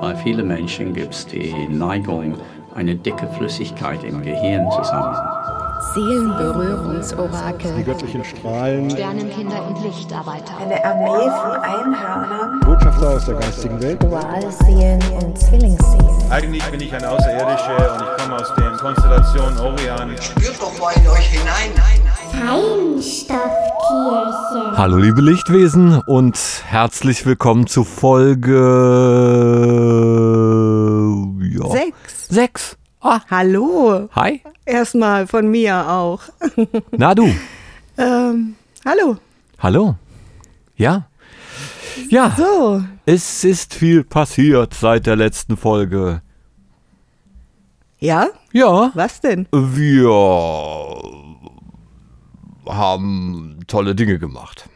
[0.00, 2.34] Bei vielen Menschen gibt es die Neigung,
[2.74, 5.16] eine dicke Flüssigkeit im Gehirn zu sammeln.
[5.94, 7.72] Seelenberührungsorakel.
[7.78, 8.90] Die göttlichen Strahlen.
[8.90, 10.52] Sternenkinder und Lichtarbeiter.
[10.60, 12.60] Eine Armee von Einhörnern.
[12.60, 14.02] Botschafter aus der geistigen Welt.
[14.02, 16.30] Dualseelen und Zwillingsseelen.
[16.30, 20.14] Eigentlich bin ich ein Außerirdischer und ich komme aus der Konstellation Orion.
[20.20, 21.72] Spürt doch mal in euch hinein.
[22.32, 24.76] Feinstoffkirche.
[24.76, 26.36] Hallo liebe Lichtwesen und
[26.66, 28.52] herzlich willkommen zu Folge
[32.36, 32.76] sechs.
[33.00, 33.20] Ah.
[33.30, 34.10] Hallo.
[34.14, 34.42] Hi.
[34.66, 36.20] Erstmal von mir auch.
[36.90, 37.34] Na du.
[37.96, 39.16] ähm, hallo.
[39.58, 39.94] Hallo.
[40.76, 41.08] Ja.
[42.10, 42.34] Ja.
[42.36, 42.82] So.
[43.06, 46.20] Es ist viel passiert seit der letzten Folge.
[48.00, 48.26] Ja?
[48.52, 48.90] Ja.
[48.92, 49.48] Was denn?
[49.50, 50.10] Wir
[52.68, 54.68] haben tolle Dinge gemacht.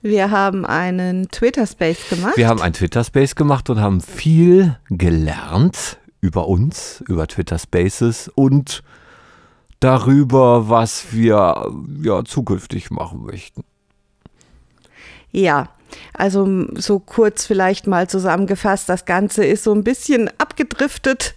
[0.00, 2.36] Wir haben einen Twitter-Space gemacht.
[2.36, 8.82] Wir haben einen Twitter-Space gemacht und haben viel gelernt über uns, über Twitter Spaces und
[9.80, 11.70] darüber, was wir
[12.02, 13.64] ja zukünftig machen möchten.
[15.30, 15.68] Ja,
[16.14, 21.34] also so kurz vielleicht mal zusammengefasst, das Ganze ist so ein bisschen abgedriftet.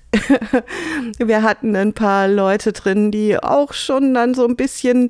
[1.18, 5.10] wir hatten ein paar Leute drin, die auch schon dann so ein bisschen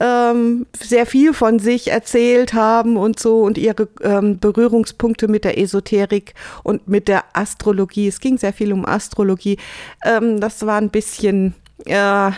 [0.00, 5.58] ähm, sehr viel von sich erzählt haben und so und ihre ähm, Berührungspunkte mit der
[5.58, 8.08] Esoterik und mit der Astrologie.
[8.08, 9.58] Es ging sehr viel um Astrologie.
[10.04, 11.54] Ähm, das war ein bisschen,
[11.86, 12.30] äh,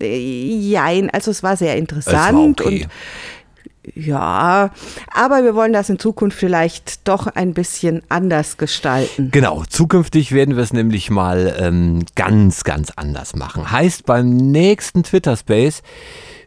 [0.00, 2.82] jein, also es war sehr interessant war okay.
[2.82, 2.88] und
[3.94, 4.70] ja,
[5.12, 9.30] aber wir wollen das in Zukunft vielleicht doch ein bisschen anders gestalten.
[9.30, 13.70] Genau, zukünftig werden wir es nämlich mal ähm, ganz, ganz anders machen.
[13.70, 15.82] Heißt, beim nächsten Twitter Space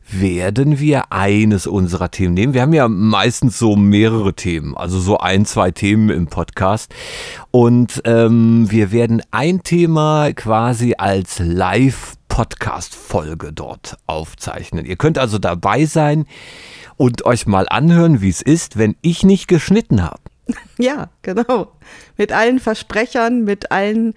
[0.10, 2.54] werden wir eines unserer Themen nehmen.
[2.54, 6.94] Wir haben ja meistens so mehrere Themen, also so ein, zwei Themen im Podcast.
[7.52, 14.86] Und ähm, wir werden ein Thema quasi als Live-Podcast-Folge dort aufzeichnen.
[14.86, 16.26] Ihr könnt also dabei sein
[16.96, 20.22] und euch mal anhören, wie es ist, wenn ich nicht geschnitten habe.
[20.78, 21.74] Ja, genau.
[22.18, 24.14] Mit allen Versprechern, mit allen,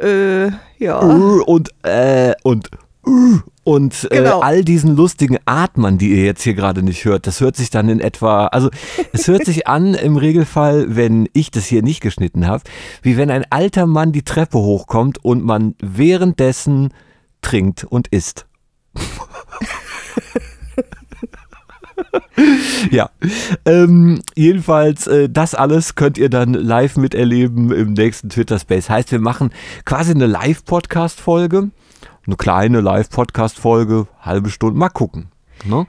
[0.00, 1.00] äh, ja.
[1.00, 2.70] Und, äh, und,
[3.02, 4.40] und äh, genau.
[4.40, 7.88] all diesen lustigen Atmern, die ihr jetzt hier gerade nicht hört, das hört sich dann
[7.88, 8.70] in etwa, also
[9.12, 12.64] es hört sich an im Regelfall, wenn ich das hier nicht geschnitten habe,
[13.02, 16.92] wie wenn ein alter Mann die Treppe hochkommt und man währenddessen
[17.42, 18.46] trinkt und isst.
[22.90, 23.10] ja,
[23.64, 28.90] ähm, jedenfalls, äh, das alles könnt ihr dann live miterleben im nächsten Twitter Space.
[28.90, 29.50] Heißt, wir machen
[29.84, 31.70] quasi eine Live-Podcast-Folge,
[32.26, 35.30] eine kleine Live-Podcast-Folge, halbe Stunde, mal gucken.
[35.64, 35.86] Ne?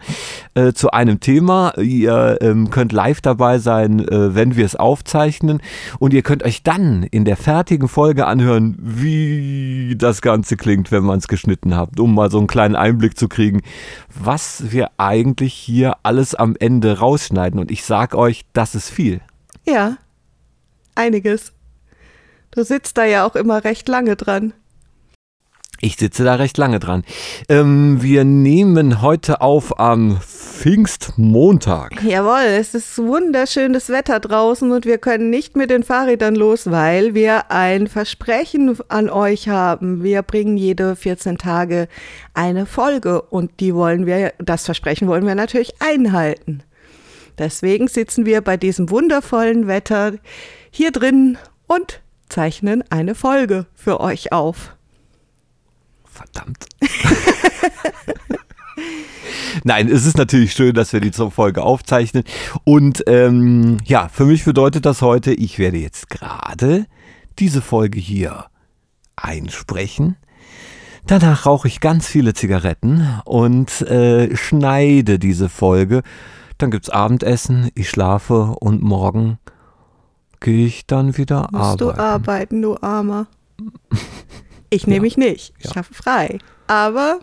[0.54, 1.74] Äh, zu einem Thema.
[1.78, 5.62] Ihr ähm, könnt live dabei sein, äh, wenn wir es aufzeichnen.
[6.00, 11.04] Und ihr könnt euch dann in der fertigen Folge anhören, wie das Ganze klingt, wenn
[11.04, 13.62] man es geschnitten hat, um mal so einen kleinen Einblick zu kriegen,
[14.14, 17.60] was wir eigentlich hier alles am Ende rausschneiden.
[17.60, 19.22] Und ich sag euch, das ist viel.
[19.66, 19.98] Ja,
[20.96, 21.54] einiges.
[22.52, 24.54] Du sitzt da ja auch immer recht lange dran.
[25.84, 27.04] Ich sitze da recht lange dran.
[27.50, 32.04] Ähm, wir nehmen heute auf am Pfingstmontag.
[32.04, 37.16] Jawohl, es ist wunderschönes Wetter draußen und wir können nicht mit den Fahrrädern los, weil
[37.16, 40.04] wir ein Versprechen an euch haben.
[40.04, 41.88] Wir bringen jede 14 Tage
[42.36, 46.62] eine Folge und die wollen wir, das Versprechen wollen wir natürlich einhalten.
[47.40, 50.14] Deswegen sitzen wir bei diesem wundervollen Wetter
[50.70, 54.76] hier drin und zeichnen eine Folge für euch auf.
[56.22, 56.68] Verdammt.
[59.64, 62.24] Nein, es ist natürlich schön, dass wir die Folge aufzeichnen.
[62.64, 66.86] Und ähm, ja, für mich bedeutet das heute, ich werde jetzt gerade
[67.40, 68.46] diese Folge hier
[69.16, 70.18] einsprechen.
[71.08, 76.04] Danach rauche ich ganz viele Zigaretten und äh, schneide diese Folge.
[76.60, 79.40] Dann gibt es Abendessen, ich schlafe und morgen
[80.40, 81.84] gehe ich dann wieder Musst arbeiten.
[81.98, 83.28] du arbeiten, du Armer.
[84.72, 85.54] Ich nehme mich nicht.
[85.60, 85.74] Ich Ja.
[85.74, 86.40] schaffe frei.
[86.66, 87.20] Aber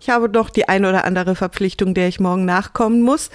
[0.00, 3.30] ich habe doch die ein oder andere Verpflichtung, der ich morgen nachkommen muss.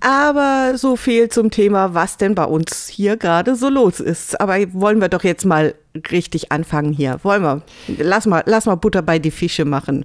[0.00, 4.40] Aber so viel zum Thema, was denn bei uns hier gerade so los ist.
[4.40, 5.74] Aber wollen wir doch jetzt mal
[6.10, 7.20] richtig anfangen hier.
[7.22, 7.62] Wollen wir?
[7.98, 10.04] Lass mal, lass mal Butter bei die Fische machen.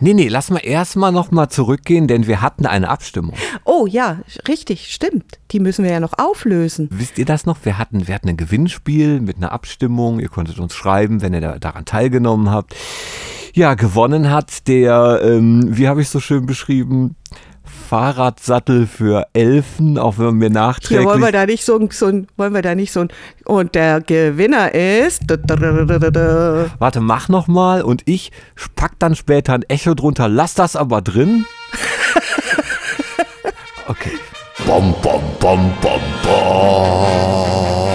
[0.00, 3.34] Nee, nee, lass mal erstmal nochmal zurückgehen, denn wir hatten eine Abstimmung.
[3.64, 5.38] Oh ja, richtig, stimmt.
[5.50, 6.88] Die müssen wir ja noch auflösen.
[6.92, 7.58] Wisst ihr das noch?
[7.64, 10.20] Wir hatten, wir hatten ein Gewinnspiel mit einer Abstimmung.
[10.20, 12.74] Ihr konntet uns schreiben, wenn ihr da, daran teilgenommen habt.
[13.54, 17.16] Ja, gewonnen hat der, ähm, wie habe ich so schön beschrieben,
[17.88, 20.98] Fahrradsattel für Elfen, auch wenn mir nachträglich...
[21.00, 23.08] Hier wollen wir da nicht so, ein- so ein, wollen wir da nicht so ein,
[23.46, 25.22] und der Gewinner ist,
[26.78, 28.30] Warte, mach noch mal und ich
[28.76, 30.28] pack dann später ein Echo drunter.
[30.28, 31.44] Lass das aber drin.
[33.90, 34.18] Okay.
[34.66, 37.88] Bom, bom, bom, bom, bom.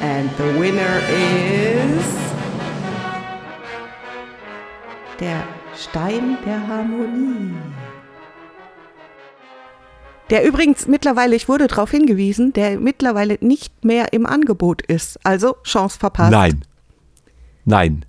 [0.00, 2.04] and the winner is
[5.20, 5.42] der
[5.82, 7.54] Stein der Harmonie.
[10.30, 15.18] Der übrigens mittlerweile, ich wurde darauf hingewiesen, der mittlerweile nicht mehr im Angebot ist.
[15.26, 16.30] Also Chance verpasst.
[16.30, 16.64] Nein.
[17.64, 18.04] Nein.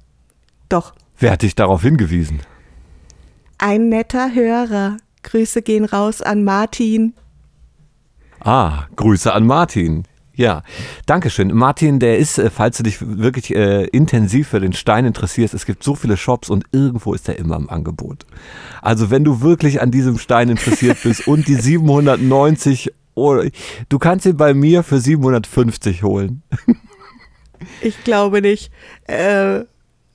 [0.69, 0.93] Doch.
[1.17, 2.41] Wer hat dich darauf hingewiesen?
[3.57, 4.97] Ein netter Hörer.
[5.23, 7.13] Grüße gehen raus an Martin.
[8.39, 10.03] Ah, Grüße an Martin.
[10.35, 10.63] Ja,
[11.05, 11.53] Dankeschön.
[11.53, 15.65] Martin, der ist, äh, falls du dich wirklich äh, intensiv für den Stein interessierst, es
[15.65, 18.25] gibt so viele Shops und irgendwo ist er immer im Angebot.
[18.81, 23.47] Also wenn du wirklich an diesem Stein interessiert bist und die 790 Euro,
[23.89, 26.41] du kannst ihn bei mir für 750 holen.
[27.81, 28.71] Ich glaube nicht,
[29.07, 29.61] äh,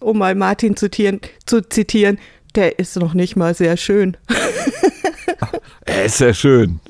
[0.01, 2.19] um mal Martin zu, tieren, zu zitieren,
[2.57, 4.17] der ist noch nicht mal sehr schön.
[5.87, 6.81] Er ist sehr schön.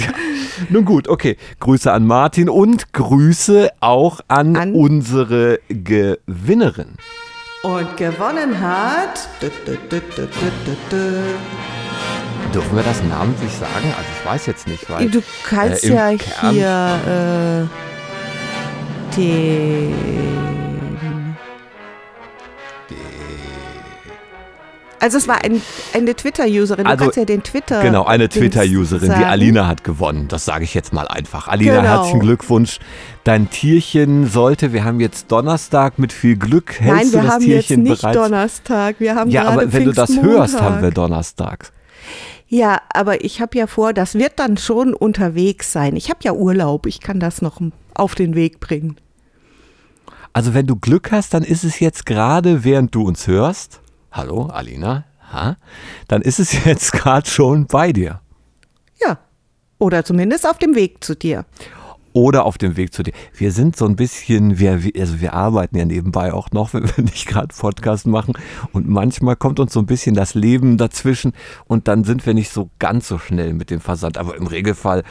[0.00, 0.06] Ja.
[0.70, 1.36] Nun gut, okay.
[1.60, 6.94] Grüße an Martin und Grüße auch an, An- unsere Gewinnerin.
[7.62, 9.18] Und gewonnen hat.
[9.42, 11.20] dü- dü- dü- dü- dü- dü- dü.
[12.54, 13.92] Dürfen wir das namentlich sagen?
[13.96, 17.68] Also ich weiß jetzt nicht, weil Du kannst äh, ja Kern- hier
[19.12, 20.57] äh, den.
[25.00, 25.62] Also es war ein,
[25.94, 26.84] eine Twitter-Userin.
[26.84, 27.82] Du Also, kannst ja den Twitter.
[27.82, 29.24] Genau, eine Twitter-Userin, die.
[29.24, 30.26] Alina hat gewonnen.
[30.28, 31.48] Das sage ich jetzt mal einfach.
[31.48, 31.88] Alina, Genau.
[31.88, 32.78] herzlichen Glückwunsch.
[33.24, 37.32] Dein Tierchen sollte, wir haben jetzt Donnerstag mit viel Glück, hältst Nein, du wir das
[37.32, 38.16] haben jetzt Tierchen nicht bereits?
[38.18, 38.96] Donnerstag.
[38.98, 41.70] Wir haben ja, gerade aber wenn du das hörst, haben wir Donnerstag.
[42.48, 45.96] Ja, aber ich habe ja vor, das wird dann schon unterwegs sein.
[45.96, 46.86] Ich habe ja Urlaub.
[46.86, 47.60] Ich kann das noch
[47.94, 48.96] auf den Weg bringen.
[50.32, 53.80] Also wenn du Glück hast, dann ist es jetzt gerade, während du uns hörst,
[54.10, 55.56] hallo Alina, ha?
[56.08, 58.20] dann ist es jetzt gerade schon bei dir.
[59.00, 59.18] Ja.
[59.78, 61.44] Oder zumindest auf dem Weg zu dir.
[62.14, 63.12] Oder auf dem Weg zu dir.
[63.32, 67.04] Wir sind so ein bisschen, wir, also wir arbeiten ja nebenbei auch noch, wenn wir
[67.04, 68.34] nicht gerade Podcast machen.
[68.72, 71.32] Und manchmal kommt uns so ein bisschen das Leben dazwischen
[71.66, 74.18] und dann sind wir nicht so ganz so schnell mit dem Versand.
[74.18, 75.04] Aber im Regelfall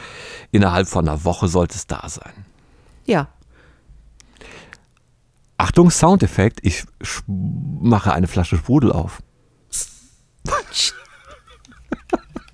[0.50, 2.44] innerhalb von einer Woche sollte es da sein.
[3.06, 3.28] Ja.
[5.58, 6.60] Achtung, Soundeffekt.
[6.62, 6.84] Ich
[7.26, 9.18] mache eine Flasche Sprudel auf.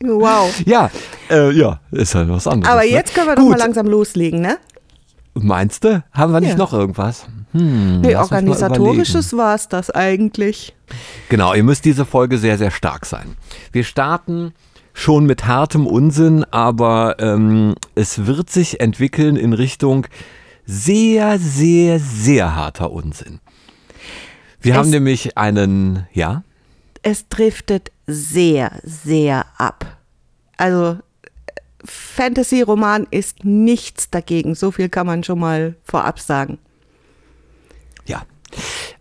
[0.07, 0.53] Wow.
[0.67, 0.91] Ja,
[1.31, 2.71] äh, ja, ist ja was anderes.
[2.71, 2.89] Aber ne?
[2.91, 3.53] jetzt können wir doch Gut.
[3.53, 4.59] mal langsam loslegen, ne?
[5.33, 6.05] Meinst du?
[6.13, 6.57] Haben wir nicht Ja.
[6.57, 7.25] noch irgendwas?
[7.53, 10.75] Hm, Nee, lass uns mal organisatorisches war es das eigentlich.
[11.31, 13.37] Genau, ihr müsst diese Folge sehr, sehr stark sein.
[13.73, 14.53] Wir starten
[14.93, 20.07] schon mit hartem Unsinn, aber ähm, es wird sich entwickeln in Richtung
[20.67, 23.41] sehr, sehr, sehr harter Unsinn.
[24.61, 26.43] Wir Es- haben nämlich einen, ja,
[27.03, 29.99] Es driftet sehr, sehr ab.
[30.57, 30.99] Also
[31.85, 34.55] Fantasy-Roman ist nichts dagegen.
[34.55, 36.59] So viel kann man schon mal vorab sagen.
[38.07, 38.23] ja.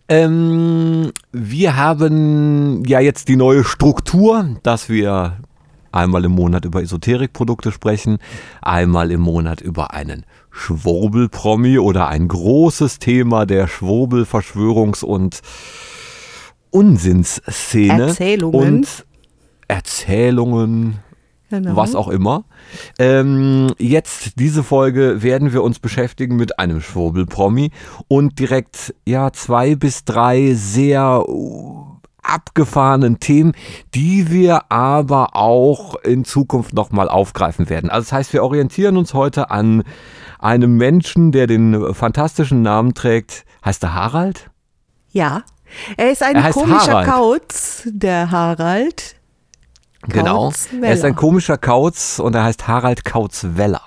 [0.06, 5.38] Ähm, wir haben ja jetzt die neue Struktur, dass wir
[5.94, 8.18] einmal im Monat über Esoterikprodukte sprechen,
[8.62, 15.40] einmal im Monat über einen Schwurbelpromi oder ein großes Thema der Schwurbel-, Verschwörungs- und
[16.70, 18.08] Unsinnsszene.
[18.08, 18.60] Erzählungen.
[18.60, 19.06] Und
[19.68, 20.98] Erzählungen,
[21.50, 21.76] Genau.
[21.76, 22.44] was auch immer.
[22.98, 27.70] Ähm, jetzt, diese Folge, werden wir uns beschäftigen mit einem Schwurbelpromi
[28.08, 31.93] und direkt, ja, zwei bis drei sehr uh,
[32.24, 33.52] abgefahrenen Themen,
[33.94, 37.90] die wir aber auch in Zukunft nochmal aufgreifen werden.
[37.90, 39.84] Also das heißt, wir orientieren uns heute an
[40.38, 43.44] einem Menschen, der den fantastischen Namen trägt.
[43.64, 44.50] Heißt er Harald?
[45.10, 45.42] Ja.
[45.96, 47.08] Er ist ein Er komischer Harald.
[47.08, 49.16] Kauz, der Harald.
[50.08, 50.50] Genau.
[50.50, 50.86] Kauzweller.
[50.86, 53.80] Er ist ein komischer Kauz und er heißt Harald Kauzweller.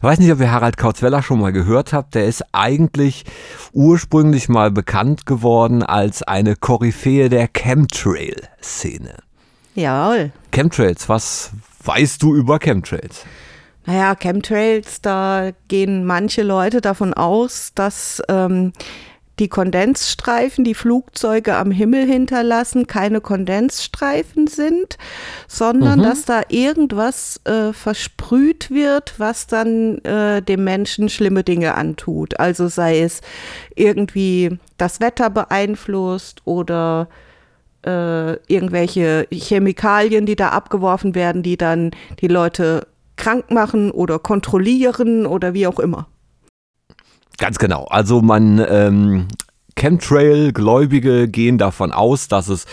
[0.00, 2.14] Ich weiß nicht, ob ihr Harald Kauzweller schon mal gehört habt.
[2.14, 3.26] Der ist eigentlich
[3.74, 9.16] ursprünglich mal bekannt geworden als eine Koryphäe der Chemtrail-Szene.
[9.74, 10.32] Jawohl.
[10.52, 11.50] Chemtrails, was
[11.84, 13.26] weißt du über Chemtrails?
[13.84, 18.72] Naja, Chemtrails, da gehen manche Leute davon aus, dass ähm,
[19.40, 24.98] die Kondensstreifen, die Flugzeuge am Himmel hinterlassen, keine Kondensstreifen sind,
[25.48, 32.38] sondern dass da irgendwas äh, versprüht wird, was dann äh, dem Menschen schlimme Dinge antut.
[32.38, 33.22] Also sei es
[33.74, 37.08] irgendwie das Wetter beeinflusst oder
[37.84, 45.26] äh, irgendwelche Chemikalien, die da abgeworfen werden, die dann die Leute krank machen oder kontrollieren
[45.26, 46.08] oder wie auch immer.
[47.40, 47.84] Ganz genau.
[47.86, 49.28] Also man ähm,
[49.74, 52.66] Chemtrail-Gläubige gehen davon aus, dass es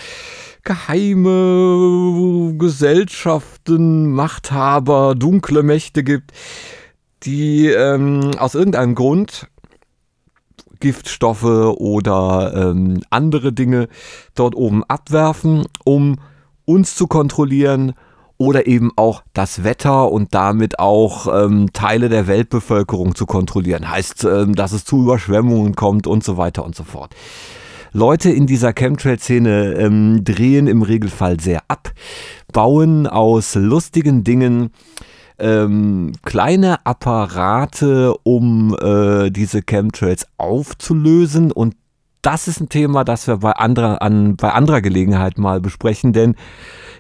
[0.64, 6.34] geheime Gesellschaften, Machthaber, dunkle Mächte gibt,
[7.24, 9.48] die ähm, aus irgendeinem Grund
[10.82, 13.88] Giftstoffe oder ähm, andere Dinge
[14.36, 16.20] dort oben abwerfen, um
[16.66, 17.94] uns zu kontrollieren
[18.38, 23.90] oder eben auch das Wetter und damit auch ähm, Teile der Weltbevölkerung zu kontrollieren.
[23.90, 27.16] Heißt, ähm, dass es zu Überschwemmungen kommt und so weiter und so fort.
[27.94, 31.92] Leute in dieser Chemtrail-Szene ähm, drehen im Regelfall sehr ab,
[32.54, 34.72] bauen aus lustigen Dingen
[35.40, 41.76] ähm, kleine Apparate, um äh, diese Chemtrails aufzulösen und
[42.22, 46.36] das ist ein Thema, das wir bei anderer, an, bei anderer Gelegenheit mal besprechen, denn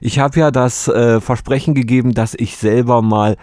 [0.02, 3.38] ich habe ja das äh, Versprechen gegeben, dass ich selber mal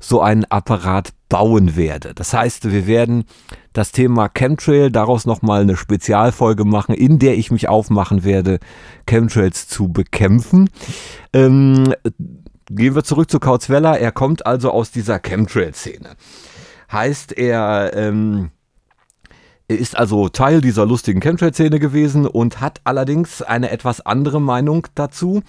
[0.00, 2.12] so einen Apparat bauen werde.
[2.14, 3.24] Das heißt, wir werden
[3.72, 8.58] das Thema Chemtrail daraus nochmal eine Spezialfolge machen, in der ich mich aufmachen werde,
[9.06, 10.68] Chemtrails zu bekämpfen.
[11.32, 11.94] Ähm,
[12.66, 13.98] gehen wir zurück zu Kautzweller.
[13.98, 16.16] Er kommt also aus dieser Chemtrail-Szene.
[16.90, 18.50] Heißt, er ähm,
[19.74, 25.42] ist also Teil dieser lustigen Chemtrail-Szene gewesen und hat allerdings eine etwas andere Meinung dazu.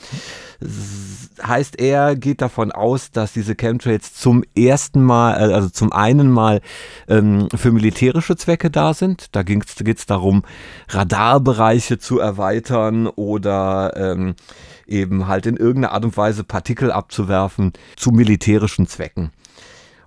[1.41, 6.31] Heißt, er geht davon aus, dass diese Chemtrails zum ersten Mal, äh, also zum einen
[6.31, 6.61] Mal
[7.07, 9.35] ähm, für militärische Zwecke da sind.
[9.35, 10.43] Da geht es darum,
[10.89, 14.35] Radarbereiche zu erweitern oder ähm,
[14.87, 19.31] eben halt in irgendeiner Art und Weise Partikel abzuwerfen zu militärischen Zwecken.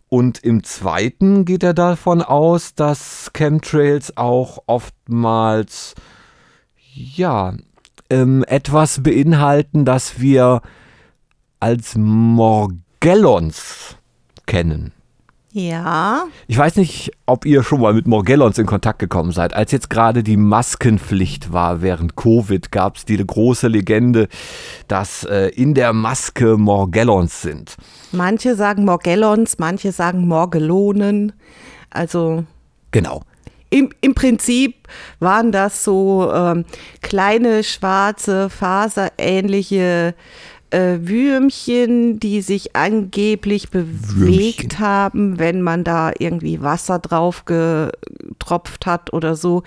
[0.08, 5.94] Und im zweiten geht er davon aus, dass Chemtrails auch oftmals,
[6.94, 7.54] ja,
[8.08, 10.62] ähm, etwas beinhalten, das wir
[11.58, 13.96] als Morgellons
[14.46, 14.92] kennen.
[15.58, 16.26] Ja.
[16.48, 19.54] Ich weiß nicht, ob ihr schon mal mit Morgellons in Kontakt gekommen seid.
[19.54, 24.28] Als jetzt gerade die Maskenpflicht war während Covid, gab es die große Legende,
[24.86, 27.76] dass äh, in der Maske Morgellons sind.
[28.12, 31.32] Manche sagen Morgellons, manche sagen Morgelonen.
[31.88, 32.44] Also.
[32.90, 33.22] Genau.
[33.70, 34.74] Im, Im Prinzip
[35.20, 36.66] waren das so ähm,
[37.00, 40.14] kleine, schwarze, faserähnliche
[40.70, 44.78] äh, Würmchen, die sich angeblich bewegt Würmchen.
[44.78, 49.62] haben, wenn man da irgendwie Wasser drauf getropft hat oder so.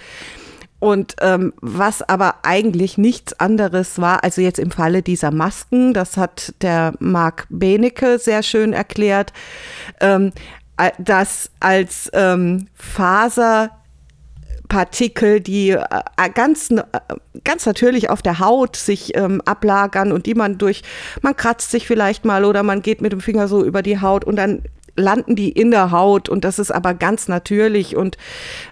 [0.79, 6.15] Und ähm, was aber eigentlich nichts anderes war, also jetzt im Falle dieser Masken, das
[6.15, 9.33] hat der Marc Benecke sehr schön erklärt,
[9.99, 10.31] ähm,
[10.97, 13.71] dass als ähm, Faser
[14.69, 15.79] Partikel, die äh,
[16.33, 16.83] ganz, äh,
[17.43, 20.83] ganz natürlich auf der Haut sich ähm, ablagern und die man durch,
[21.21, 24.23] man kratzt sich vielleicht mal oder man geht mit dem Finger so über die Haut
[24.23, 24.61] und dann
[24.95, 28.17] landen die in der Haut und das ist aber ganz natürlich und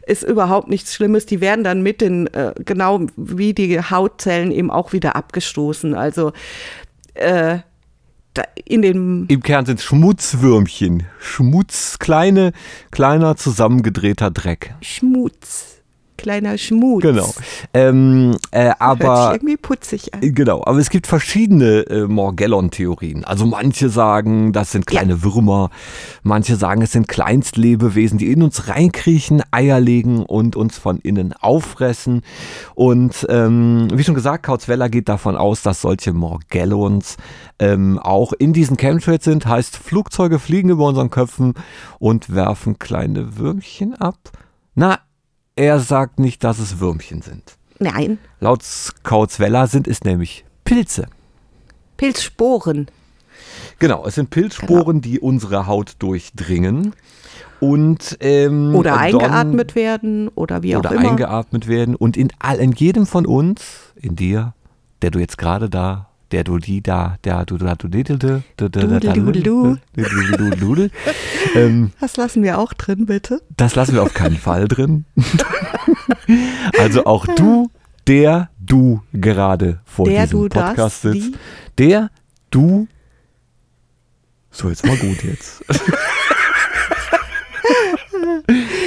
[0.06, 1.26] ist überhaupt nichts Schlimmes.
[1.26, 5.96] Die werden dann mit den, äh, genau wie die Hautzellen eben auch wieder abgestoßen.
[5.96, 6.34] Also
[7.16, 7.60] äh,
[8.66, 11.08] in dem Im Kern sind es Schmutzwürmchen.
[11.20, 12.52] Schmutz, kleine,
[12.92, 14.76] kleiner zusammengedrehter Dreck.
[14.82, 15.77] Schmutz.
[16.18, 17.04] Kleiner Schmutz.
[17.04, 17.34] Genau.
[17.74, 20.22] Ähm, äh, Hört sich aber irgendwie putzig an.
[20.22, 23.24] Genau, aber es gibt verschiedene äh, Morgellon-Theorien.
[23.24, 25.70] Also manche sagen, das sind kleine Würmer,
[26.24, 31.34] manche sagen, es sind Kleinstlebewesen, die in uns reinkriechen, Eier legen und uns von innen
[31.34, 32.24] auffressen.
[32.76, 37.18] Und ähm, wie schon gesagt, Kautzweller geht davon aus, dass solche Morgellons
[37.60, 39.46] ähm, auch in diesen Chemtrails sind.
[39.46, 41.54] Heißt, Flugzeuge fliegen über unseren Köpfen
[42.00, 44.18] und werfen kleine Würmchen ab.
[44.76, 45.00] Na,
[45.58, 47.58] er sagt nicht, dass es Würmchen sind.
[47.80, 48.64] Nein, Laut
[49.04, 51.08] Kautzweller sind es nämlich Pilze.
[51.98, 52.88] Pilzsporen.
[53.80, 56.94] Genau, es sind Pilzsporen, die unsere Haut durchdringen
[57.60, 61.10] und ähm, Oder eingeatmet werden oder wie auch oder immer.
[61.10, 64.54] eingeatmet werden und in, all, in jedem von uns, in dir,
[65.02, 67.88] der du jetzt gerade da, der du die da, der du da du
[71.56, 73.42] ähm, Das lassen wir auch drin, bitte.
[73.56, 75.06] Das lassen wir auf keinen Fall drin.
[76.78, 77.70] also auch du,
[78.08, 81.36] der du gerade vor Der, diesem du, das, Podcast sitzt, die.
[81.78, 82.10] der
[82.50, 82.88] du.
[84.52, 85.64] So, jetzt mal gut jetzt.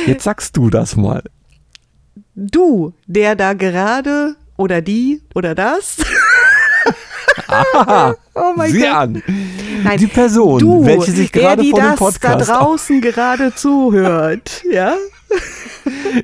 [0.06, 1.22] Jetzt sagst du das mal.
[2.34, 5.98] Du, der da gerade oder die oder das.
[7.48, 8.88] Aha, Oh mein sieh Gott.
[8.90, 9.22] an.
[9.84, 14.62] Nein, Die Person, du, welche sich gerade vor dem Podcast da draußen gerade zuhört.
[14.70, 14.94] Ja?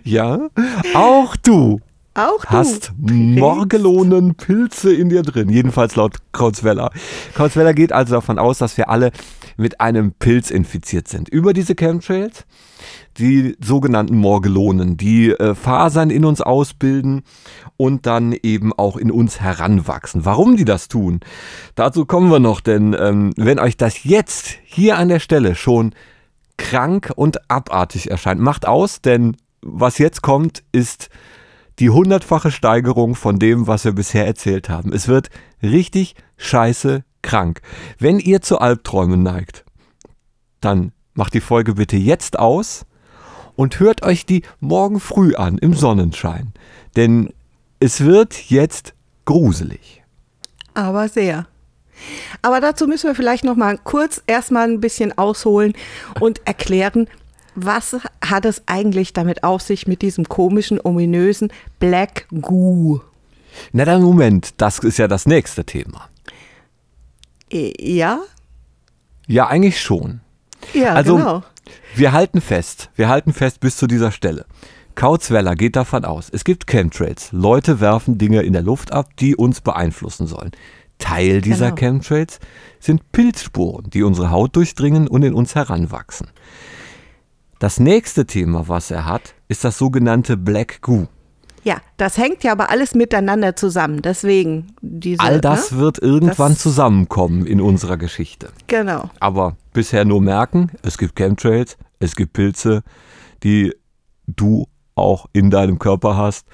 [0.04, 0.48] Ja,
[0.94, 1.80] auch du.
[2.14, 2.50] Auch du.
[2.50, 5.48] hast Morgelonenpilze in dir drin.
[5.48, 6.90] Jedenfalls laut Krauzweller.
[7.34, 9.12] Krauzweller geht also davon aus, dass wir alle
[9.56, 11.28] mit einem Pilz infiziert sind.
[11.28, 12.44] Über diese Chemtrails,
[13.18, 17.22] die sogenannten Morgelonen, die äh, Fasern in uns ausbilden
[17.76, 20.24] und dann eben auch in uns heranwachsen.
[20.24, 21.20] Warum die das tun,
[21.74, 25.94] dazu kommen wir noch, denn ähm, wenn euch das jetzt hier an der Stelle schon
[26.56, 31.08] krank und abartig erscheint, macht aus, denn was jetzt kommt, ist
[31.78, 34.92] die hundertfache Steigerung von dem, was wir bisher erzählt haben.
[34.92, 35.28] Es wird
[35.62, 37.60] richtig scheiße krank.
[37.98, 39.64] Wenn ihr zu Albträumen neigt,
[40.60, 42.86] dann macht die Folge bitte jetzt aus
[43.56, 46.52] und hört euch die morgen früh an im Sonnenschein.
[46.94, 47.32] Denn
[47.80, 48.94] es wird jetzt
[49.24, 50.02] gruselig.
[50.74, 51.46] Aber sehr.
[52.42, 55.72] Aber dazu müssen wir vielleicht noch mal kurz erstmal ein bisschen ausholen
[56.20, 57.08] und erklären,
[57.54, 63.00] was hat es eigentlich damit auf sich mit diesem komischen, ominösen Black Goo?
[63.72, 66.08] Na dann Moment, das ist ja das nächste Thema.
[67.50, 68.20] Äh, Ja?
[69.26, 70.20] Ja, eigentlich schon.
[70.76, 71.42] Ja, Also, genau.
[71.94, 74.46] Wir halten fest, wir halten fest bis zu dieser Stelle.
[74.94, 77.30] Kautzweller geht davon aus, es gibt Chemtrails.
[77.32, 80.52] Leute werfen Dinge in der Luft ab, die uns beeinflussen sollen.
[80.98, 81.76] Teil dieser Genau.
[81.76, 82.38] Chemtrails
[82.80, 86.28] sind Pilzsporen, die unsere Haut durchdringen und in uns heranwachsen.
[87.58, 91.06] Das nächste Thema, was er hat, ist das sogenannte Black Goo.
[91.66, 94.00] Ja, das hängt ja aber alles miteinander zusammen.
[94.00, 95.20] Deswegen diese.
[95.20, 95.78] All das ne?
[95.78, 98.50] wird irgendwann Das- zusammenkommen in unserer Geschichte.
[98.68, 99.10] Genau.
[99.18, 102.84] aber bisher nur merken, es gibt Chemtrails, es gibt Pilze,
[103.42, 103.74] die
[104.28, 106.46] du auch in deinem Körper hast.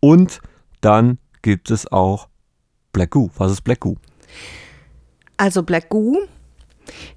[0.00, 0.40] Und
[0.82, 2.28] dann gibt es auch
[2.92, 3.30] Black Goo.
[3.38, 3.96] Was ist Black Goo?
[5.38, 6.18] Also Black Goo,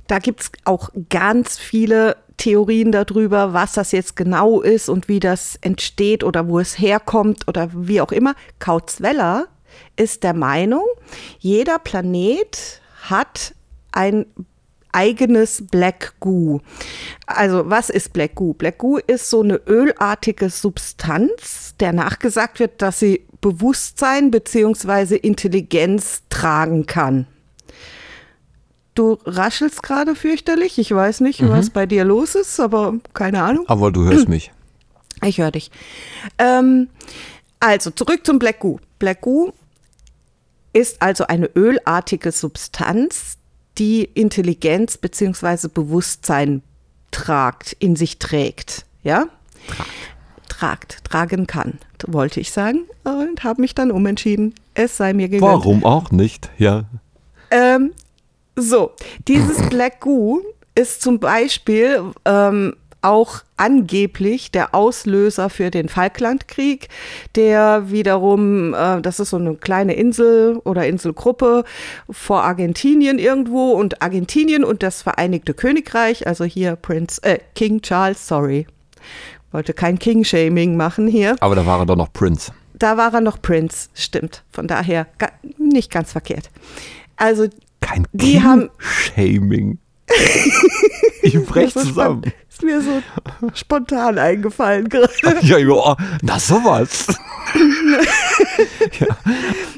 [0.08, 5.20] da gibt es auch ganz viele Theorien darüber, was das jetzt genau ist und wie
[5.20, 8.36] das entsteht oder wo es herkommt oder wie auch immer.
[8.60, 9.48] Kautzweller
[9.96, 10.86] ist der Meinung,
[11.40, 13.54] jeder Planet hat
[13.92, 14.26] ein
[14.92, 16.60] eigenes Black Goo.
[17.26, 18.54] Also was ist Black Goo?
[18.54, 25.16] Black Goo ist so eine ölartige Substanz, der nachgesagt wird, dass sie Bewusstsein bzw.
[25.16, 27.28] Intelligenz tragen kann.
[28.94, 30.78] Du raschelst gerade fürchterlich.
[30.78, 33.66] Ich weiß nicht, was bei dir los ist, aber keine Ahnung.
[33.68, 34.52] Aber du hörst mich.
[35.24, 35.70] Ich höre dich.
[36.40, 36.88] Ähm,
[37.60, 38.80] also zurück zum Black Goo.
[38.98, 39.52] Black Goo
[40.74, 43.38] ist also eine ölartige Substanz,
[43.78, 45.68] die Intelligenz bzw.
[45.68, 46.64] Bewusstsein
[47.12, 48.86] tragt, in sich trägt.
[49.04, 49.26] Ja?
[50.50, 51.78] Tragt, tragen kann,
[52.08, 52.86] wollte ich sagen.
[53.04, 54.56] Und habe mich dann umentschieden.
[54.74, 55.52] Es sei mir gegönnt.
[55.52, 56.50] Warum auch nicht?
[56.58, 56.86] Ja.
[57.52, 57.92] Ähm,
[58.56, 58.92] so,
[59.28, 60.42] dieses Black Goo
[60.76, 66.88] ist zum Beispiel ähm, auch angeblich der Auslöser für den Falklandkrieg,
[67.36, 71.64] der wiederum, äh, das ist so eine kleine Insel oder Inselgruppe
[72.10, 78.28] vor Argentinien irgendwo und Argentinien und das Vereinigte Königreich, also hier Prinz, äh, King Charles,
[78.28, 78.68] sorry,
[79.52, 81.36] wollte kein King-Shaming machen hier.
[81.40, 82.54] Aber da war er doch noch Prince.
[82.74, 84.44] Da war er noch Prince, stimmt.
[84.52, 85.08] Von daher
[85.58, 86.50] nicht ganz verkehrt.
[87.18, 87.48] Also
[87.82, 88.70] Kein Die haben-
[89.16, 89.78] King-Shaming.
[91.22, 92.24] ich brech zusammen.
[92.50, 93.02] Ist mir so
[93.54, 95.12] spontan eingefallen gerade.
[95.42, 97.08] Ja, ja, na sowas.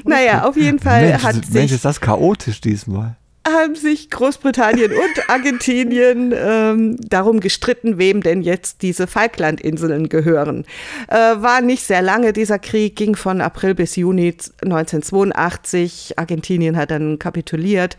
[0.04, 3.16] Naja, auf jeden Fall Mensch, hat Mensch, sich, ist das chaotisch diesmal.
[3.46, 10.64] Haben sich Großbritannien und Argentinien ähm, darum gestritten, wem denn jetzt diese Falklandinseln gehören.
[11.08, 16.14] Äh, war nicht sehr lange, dieser Krieg ging von April bis Juni 1982.
[16.16, 17.96] Argentinien hat dann kapituliert.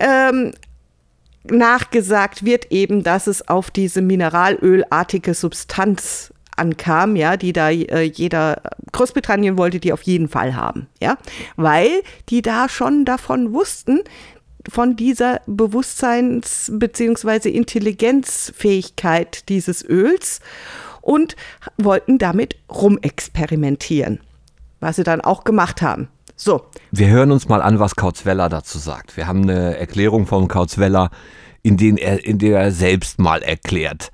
[0.00, 0.52] Ähm,
[1.44, 8.62] nachgesagt wird eben, dass es auf diese mineralölartige Substanz ankam, ja, die da äh, jeder
[8.92, 11.16] Großbritannien wollte die auf jeden Fall haben, ja,
[11.56, 14.00] weil die da schon davon wussten,
[14.68, 17.50] von dieser Bewusstseins- bzw.
[17.50, 20.40] Intelligenzfähigkeit dieses Öls
[21.00, 21.36] und
[21.76, 24.20] wollten damit rumexperimentieren,
[24.80, 26.08] was sie dann auch gemacht haben.
[26.36, 29.16] So, Wir hören uns mal an, was Kautzweller dazu sagt.
[29.16, 31.10] Wir haben eine Erklärung von Kautzweller,
[31.62, 34.12] in, den er, in der er selbst mal erklärt,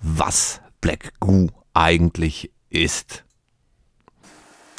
[0.00, 3.24] was Black Goo eigentlich ist.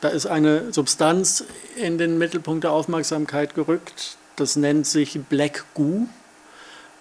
[0.02, 1.44] Da ist eine Substanz
[1.76, 4.18] in den Mittelpunkt der Aufmerksamkeit gerückt.
[4.36, 6.08] Das nennt sich Black Goo,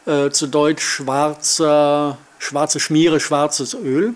[0.06, 4.14] äh, zu Deutsch schwarzer, schwarze Schmiere, schwarzes Öl.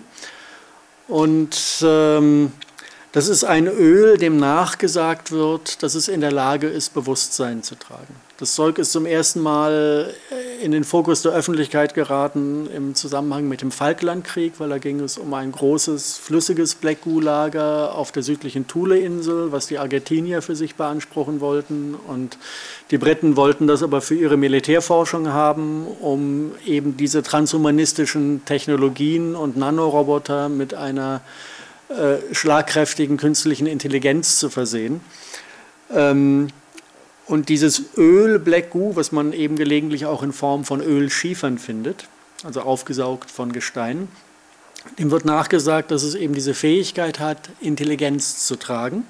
[1.07, 2.51] Und ähm,
[3.11, 7.73] Das ist ein Öl, dem nachgesagt wird, dass es in der Lage ist, Bewusstsein zu
[7.73, 8.15] tragen.
[8.39, 13.49] Das Zeug ist zum ersten Mal äh, in den Fokus der Öffentlichkeit geraten im Zusammenhang
[13.49, 18.23] mit dem Falklandkrieg, weil da ging es um ein großes flüssiges Black Goo-Lager auf der
[18.23, 21.95] südlichen Thule-Insel, was die Argentinier für sich beanspruchen wollten.
[21.95, 22.37] Und
[22.91, 29.57] die Briten wollten das aber für ihre Militärforschung haben, um eben diese transhumanistischen Technologien und
[29.57, 31.19] Nanoroboter mit einer
[31.89, 35.01] äh, schlagkräftigen künstlichen Intelligenz zu versehen.
[35.93, 36.47] Ähm,
[37.29, 42.07] und dieses Öl Black Goo, was man eben gelegentlich auch in Form von Ölschiefern findet,
[42.43, 44.07] also aufgesaugt von Gestein,
[44.97, 49.05] dem wird nachgesagt, dass es eben diese Fähigkeit hat, Intelligenz zu tragen.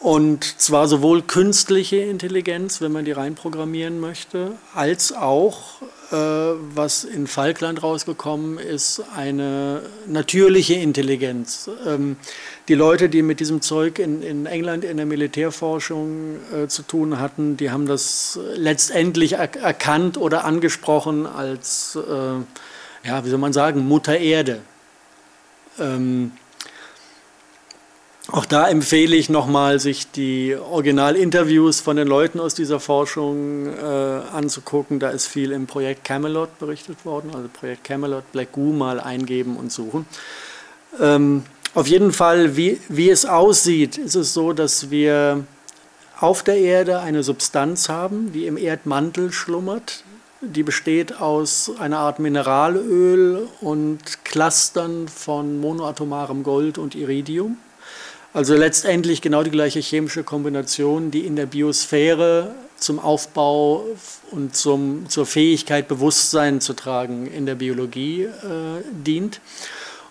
[0.00, 5.82] Und zwar sowohl künstliche Intelligenz, wenn man die reinprogrammieren möchte, als auch,
[6.14, 11.70] was in Falkland rausgekommen ist, eine natürliche Intelligenz.
[11.86, 12.16] Ähm,
[12.68, 17.18] die Leute, die mit diesem Zeug in, in England in der Militärforschung äh, zu tun
[17.18, 23.52] hatten, die haben das letztendlich er erkannt oder angesprochen als, äh, ja, wie soll man
[23.52, 24.60] sagen, Mutter Erde.
[25.78, 26.32] Ähm,
[28.32, 33.80] auch da empfehle ich nochmal, sich die Originalinterviews von den Leuten aus dieser Forschung äh,
[34.32, 34.98] anzugucken.
[34.98, 39.56] Da ist viel im Projekt Camelot berichtet worden, also Projekt Camelot Black Goo mal eingeben
[39.56, 40.06] und suchen.
[41.00, 41.42] Ähm,
[41.74, 45.44] auf jeden Fall, wie, wie es aussieht, ist es so, dass wir
[46.18, 50.02] auf der Erde eine Substanz haben, die im Erdmantel schlummert.
[50.40, 57.58] Die besteht aus einer Art Mineralöl und Clustern von monoatomarem Gold und Iridium.
[58.34, 63.84] Also letztendlich genau die gleiche chemische Kombination, die in der Biosphäre zum Aufbau
[64.32, 69.40] und zum, zur Fähigkeit, Bewusstsein zu tragen in der Biologie äh, dient.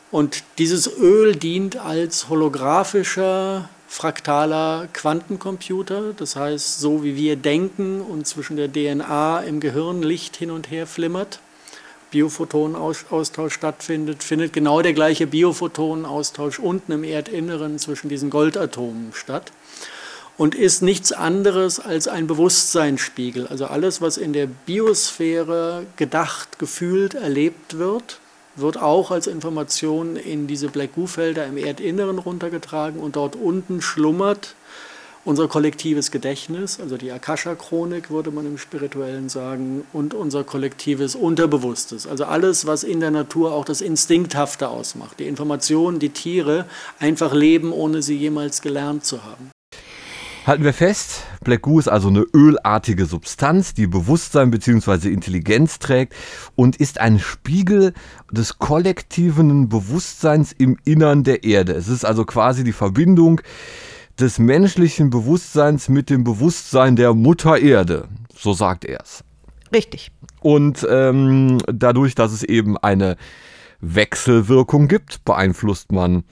[0.09, 6.13] Und dieses Öl dient als holographischer, fraktaler Quantencomputer.
[6.15, 10.71] Das heißt, so wie wir denken und zwischen der DNA im Gehirn Licht hin und
[10.71, 11.39] her flimmert,
[12.13, 19.51] Biophotonenaustausch stattfindet, findet genau der gleiche Biophotonenaustausch unten im Erdinneren zwischen diesen Goldatomen statt
[20.37, 23.47] und ist nichts anderes als ein Bewusstseinsspiegel.
[23.47, 28.19] Also alles, was in der Biosphäre gedacht, gefühlt, erlebt wird,
[28.55, 34.53] wird auch als Information in diese Black Goo-Felder im Erdinneren runtergetragen und dort unten schlummert
[35.25, 42.07] unser kollektives Gedächtnis, also die Akasha-Chronik würde man im Spirituellen sagen, und unser kollektives Unterbewusstes.
[42.07, 45.19] Also alles, was in der Natur auch das Instinkthafte ausmacht.
[45.19, 46.65] Die Informationen, die Tiere
[46.99, 49.51] einfach leben, ohne sie jemals gelernt zu haben.
[50.45, 55.07] Halten wir fest, Black Goo ist also eine ölartige Substanz, die Bewusstsein bzw.
[55.07, 56.13] Intelligenz trägt
[56.55, 57.93] und ist ein Spiegel
[58.29, 61.71] des kollektiven Bewusstseins im Innern der Erde.
[61.71, 63.39] Es ist also quasi die Verbindung
[64.19, 68.07] des menschlichen Bewusstseins mit dem Bewusstsein der Mutter Erde.
[68.35, 69.23] So sagt er es.
[69.73, 70.11] Richtig.
[70.41, 73.17] Und ähm, dadurch, dass es eben eine
[73.81, 76.23] Wechselwirkung gibt, beeinflusst man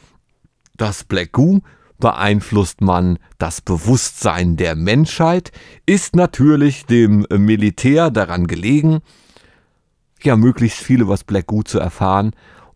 [0.78, 1.62] das Black Goo,
[1.98, 5.52] beeinflusst man das Bewusstsein der Menschheit,
[5.86, 9.00] ist natürlich dem Militär daran gelegen,
[10.24, 12.32] ja, möglichst viel über das Black Goo zu erfahren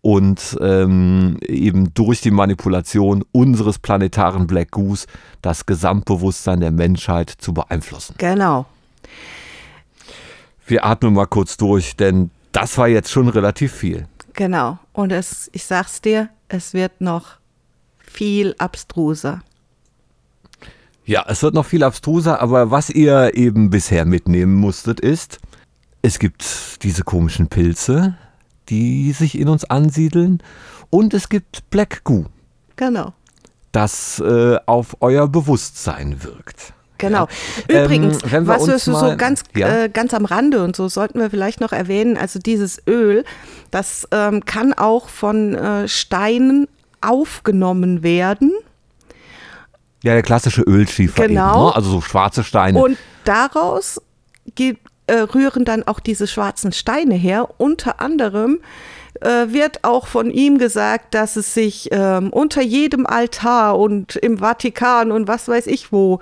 [0.06, 5.08] und ähm, eben durch die Manipulation unseres planetaren Black Goose
[5.41, 8.13] das Gesamtbewusstsein der Menschheit zu beeinflussen.
[8.20, 8.68] Genau.
[10.68, 14.08] Wir atmen mal kurz durch, denn das war jetzt schon relativ viel.
[14.34, 14.78] Genau.
[14.94, 17.38] Und es, ich sag's dir, es wird noch
[17.98, 19.41] viel abstruser.
[21.04, 25.39] Ja, es wird noch viel abstruser, aber was ihr eben bisher mitnehmen musstet, ist,
[26.04, 28.15] es gibt diese komischen Pilze,
[28.69, 30.41] die sich in uns ansiedeln.
[30.89, 32.25] Und es gibt Black Goo.
[32.75, 33.13] Genau.
[33.71, 36.73] Das äh, auf euer Bewusstsein wirkt.
[36.97, 37.28] Genau.
[37.69, 37.84] Ja.
[37.84, 39.84] Übrigens, ähm, was du so ganz, ja?
[39.84, 43.25] äh, ganz am Rande und so sollten wir vielleicht noch erwähnen, also dieses Öl,
[43.71, 46.67] das ähm, kann auch von äh, Steinen
[47.01, 48.54] aufgenommen werden.
[50.04, 51.54] Ja, der klassische Ölschiefer genau.
[51.54, 51.75] Eben, ne?
[51.75, 52.80] also so schwarze Steine.
[52.80, 54.01] Und daraus
[54.54, 57.50] gibt äh, rühren dann auch diese schwarzen Steine her.
[57.58, 58.60] Unter anderem
[59.22, 64.39] äh, wird auch von ihm gesagt, dass es sich ähm, unter jedem Altar und im
[64.39, 66.20] Vatikan und was weiß ich wo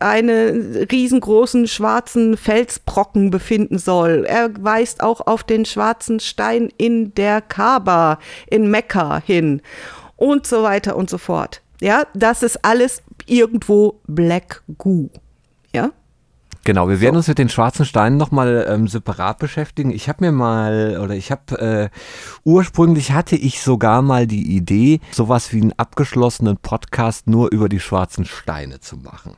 [0.00, 4.24] einen riesengroßen schwarzen Felsbrocken befinden soll.
[4.28, 8.18] Er weist auch auf den schwarzen Stein in der Kaaba
[8.48, 9.62] in Mekka hin
[10.16, 11.62] und so weiter und so fort.
[11.80, 15.08] Ja, das ist alles irgendwo Black Goo.
[15.72, 15.90] Ja.
[16.64, 19.90] Genau, wir werden uns mit den schwarzen Steinen nochmal ähm, separat beschäftigen.
[19.90, 21.88] Ich habe mir mal, oder ich habe, äh,
[22.42, 27.80] ursprünglich hatte ich sogar mal die Idee, sowas wie einen abgeschlossenen Podcast nur über die
[27.80, 29.36] schwarzen Steine zu machen.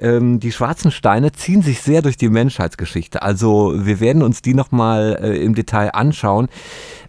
[0.00, 3.22] Ähm, die schwarzen Steine ziehen sich sehr durch die Menschheitsgeschichte.
[3.22, 6.48] Also wir werden uns die nochmal äh, im Detail anschauen.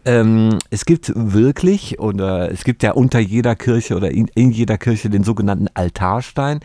[0.05, 4.77] Ähm, es gibt wirklich, oder es gibt ja unter jeder Kirche oder in, in jeder
[4.77, 6.59] Kirche den sogenannten Altarstein,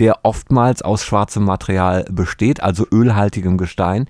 [0.00, 4.06] der oftmals aus schwarzem Material besteht, also ölhaltigem Gestein.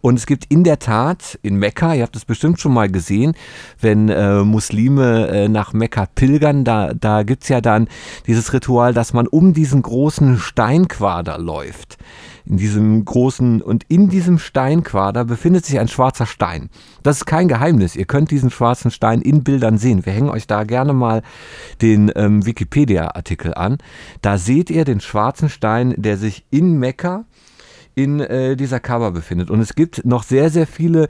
[0.00, 3.34] Und es gibt in der Tat in Mekka, ihr habt es bestimmt schon mal gesehen,
[3.80, 7.88] wenn äh, Muslime äh, nach Mekka pilgern, da, da gibt es ja dann
[8.28, 11.98] dieses Ritual, dass man um diesen großen Steinquader läuft
[12.44, 16.70] in diesem großen und in diesem Steinquader befindet sich ein schwarzer Stein.
[17.02, 17.96] Das ist kein Geheimnis.
[17.96, 20.04] Ihr könnt diesen schwarzen Stein in Bildern sehen.
[20.04, 21.22] Wir hängen euch da gerne mal
[21.82, 23.78] den ähm, Wikipedia-Artikel an.
[24.22, 27.24] Da seht ihr den schwarzen Stein, der sich in Mekka
[27.94, 29.50] in äh, dieser Kaaba befindet.
[29.50, 31.08] Und es gibt noch sehr, sehr viele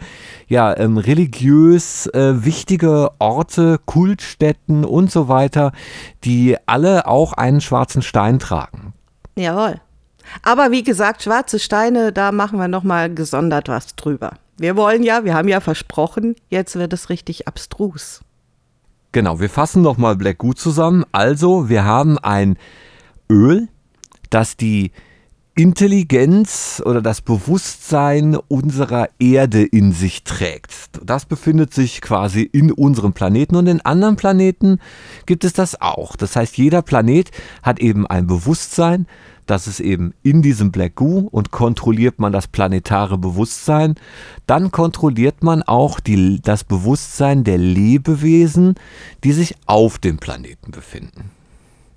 [0.49, 5.73] ja, ähm, religiös äh, wichtige Orte, Kultstätten und so weiter,
[6.25, 8.95] die alle auch einen schwarzen Stein tragen.
[9.37, 9.81] Jawohl.
[10.43, 14.35] Aber wie gesagt, schwarze Steine, da machen wir nochmal gesondert was drüber.
[14.59, 18.21] Wir wollen ja, wir haben ja versprochen, jetzt wird es richtig abstrus.
[19.13, 21.05] Genau, wir fassen nochmal Black Good zusammen.
[21.13, 22.57] Also, wir haben ein
[23.29, 23.69] Öl,
[24.29, 24.93] das die
[25.57, 30.91] Intelligenz oder das Bewusstsein unserer Erde in sich trägt.
[31.05, 34.79] Das befindet sich quasi in unserem Planeten und in anderen Planeten
[35.27, 36.17] gibt es das auch.
[36.17, 37.31] Das heißt, jeder Planet
[37.63, 39.07] hat eben ein Bewusstsein,
[39.51, 43.97] das ist eben in diesem Black Goo und kontrolliert man das planetare Bewusstsein,
[44.47, 48.77] dann kontrolliert man auch die, das Bewusstsein der Lebewesen,
[49.25, 51.31] die sich auf dem Planeten befinden.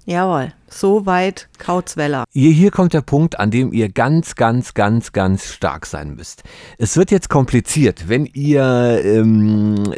[0.06, 2.26] Jawohl, soweit Kautzweller.
[2.32, 6.44] Hier, hier kommt der Punkt, an dem ihr ganz, ganz, ganz, ganz stark sein müsst.
[6.78, 9.94] Es wird jetzt kompliziert, wenn ihr ähm,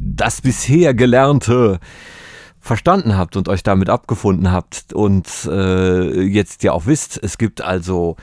[0.00, 1.78] das bisher Gelernte
[2.62, 7.60] verstanden habt und euch damit abgefunden habt und äh, jetzt ja auch wisst, es gibt
[7.60, 8.16] also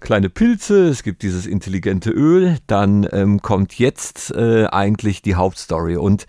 [0.00, 5.96] kleine Pilze, es gibt dieses intelligente Öl, dann ähm, kommt jetzt äh, eigentlich die Hauptstory
[5.96, 6.26] und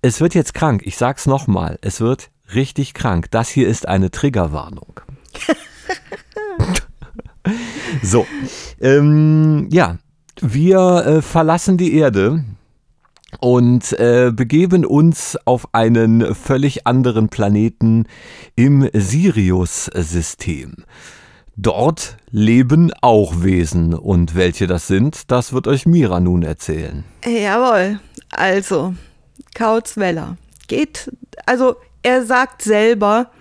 [0.00, 0.82] es wird jetzt krank.
[0.84, 3.32] Ich sag's nochmal, es wird richtig krank.
[3.32, 5.00] Das hier ist eine Triggerwarnung.
[8.02, 8.26] so,
[8.80, 9.98] ähm, ja,
[10.40, 12.44] wir äh, verlassen die Erde
[13.40, 18.06] und äh, begeben uns auf einen völlig anderen Planeten
[18.56, 20.84] im Sirius-System.
[21.56, 27.04] Dort leben auch Wesen und welche das sind, das wird euch Mira nun erzählen.
[27.24, 28.94] Jawohl, also
[29.54, 30.36] Kautzweller
[30.68, 31.10] geht,
[31.46, 33.32] also er sagt selber,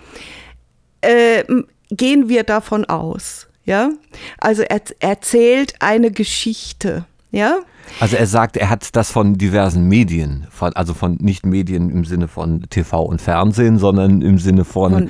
[1.02, 1.44] äh,
[1.92, 3.92] gehen wir davon aus, ja?
[4.40, 7.60] Also er erzählt eine Geschichte, ja?
[8.00, 12.06] Also er sagt, er hat das von diversen Medien, von, also von nicht Medien im
[12.06, 15.10] Sinne von TV und Fernsehen, sondern im Sinne von, von.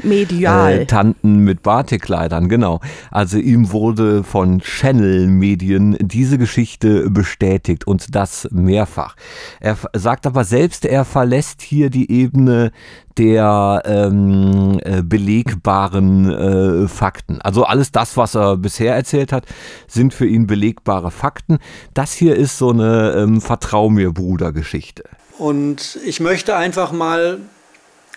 [0.82, 2.80] Äh, Tanten mit Batikkleidern, genau.
[3.12, 9.16] Also ihm wurde von Channel-Medien diese Geschichte bestätigt und das mehrfach.
[9.60, 12.72] Er sagt aber selbst, er verlässt hier die Ebene
[13.18, 17.42] der ähm, äh, belegbaren äh, Fakten.
[17.42, 19.46] Also alles das, was er bisher erzählt hat,
[19.88, 21.58] sind für ihn belegbare Fakten.
[21.94, 25.04] Das hier ist so eine ähm, Vertrau mir, Bruder-Geschichte.
[25.38, 27.40] Und ich möchte einfach mal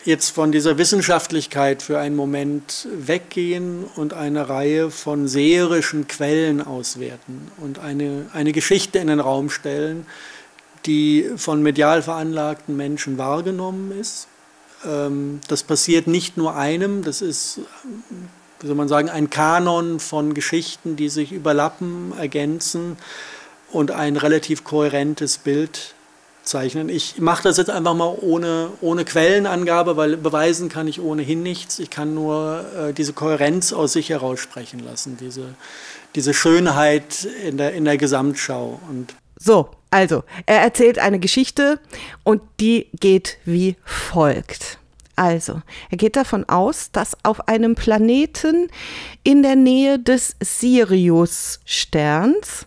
[0.05, 7.51] jetzt von dieser Wissenschaftlichkeit für einen Moment weggehen und eine Reihe von seherischen Quellen auswerten
[7.59, 10.07] und eine, eine Geschichte in den Raum stellen,
[10.87, 14.27] die von medial veranlagten Menschen wahrgenommen ist
[14.85, 17.61] ähm, das passiert nicht nur einem, das ist,
[18.61, 22.97] wie soll man sagen, ein Kanon von Geschichten, die sich überlappen, ergänzen
[23.73, 25.95] und ein relativ kohärentes Bild
[26.43, 26.89] zeichnen.
[26.89, 31.79] Ich mache das jetzt einfach mal ohne, ohne Quellenangabe, weil beweisen kann ich ohnehin nichts.
[31.79, 35.55] Ich kann nur äh, diese Kohärenz aus sich heraussprechen lassen, diese,
[36.15, 38.81] diese Schönheit in der, in der Gesamtschau.
[38.89, 41.81] Und so, also, er erzählt eine Geschichte
[42.25, 44.79] und die geht wie folgt.
[45.17, 48.69] Also, er geht davon aus, dass auf einem Planeten
[49.23, 52.67] in der Nähe des Sirius-Sterns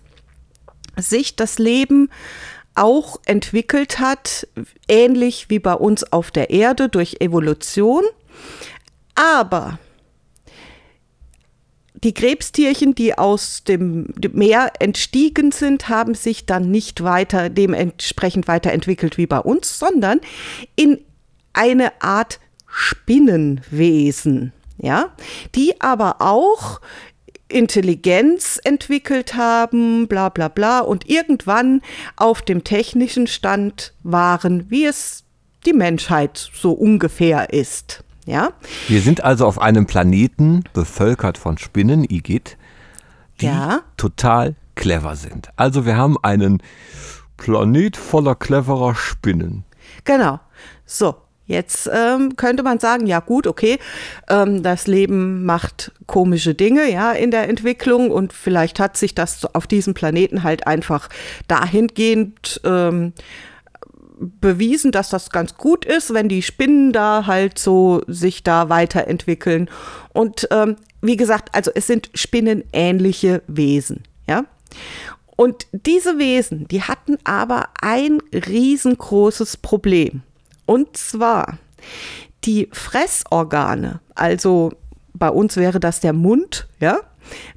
[0.97, 2.09] sich das Leben
[2.75, 4.47] auch entwickelt hat,
[4.87, 8.03] ähnlich wie bei uns auf der Erde durch Evolution.
[9.15, 9.79] Aber
[12.03, 19.17] die Krebstierchen, die aus dem Meer entstiegen sind, haben sich dann nicht weiter dementsprechend weiterentwickelt
[19.17, 20.19] wie bei uns, sondern
[20.75, 20.99] in
[21.53, 25.13] eine Art Spinnenwesen, ja,
[25.55, 26.81] die aber auch
[27.53, 31.81] Intelligenz entwickelt haben, bla bla bla, und irgendwann
[32.15, 35.23] auf dem technischen Stand waren, wie es
[35.65, 38.03] die Menschheit so ungefähr ist.
[38.25, 38.51] Ja?
[38.87, 42.57] Wir sind also auf einem Planeten bevölkert von Spinnen, Igitt,
[43.41, 43.81] die Ja.
[43.97, 45.49] total clever sind.
[45.55, 46.61] Also wir haben einen
[47.37, 49.63] Planet voller cleverer Spinnen.
[50.03, 50.39] Genau.
[50.85, 53.79] So, jetzt ähm, könnte man sagen, ja gut, okay,
[54.29, 59.45] ähm, das Leben macht komische Dinge, ja, in der Entwicklung und vielleicht hat sich das
[59.53, 61.09] auf diesem Planeten halt einfach
[61.47, 63.13] dahingehend ähm,
[64.19, 69.69] bewiesen, dass das ganz gut ist, wenn die Spinnen da halt so sich da weiterentwickeln.
[70.13, 74.45] Und ähm, wie gesagt, also es sind spinnenähnliche Wesen, ja.
[75.35, 80.21] Und diese Wesen, die hatten aber ein riesengroßes Problem.
[80.65, 81.57] Und zwar
[82.43, 84.71] die Fressorgane, also
[85.13, 86.99] bei uns wäre das der Mund, ja.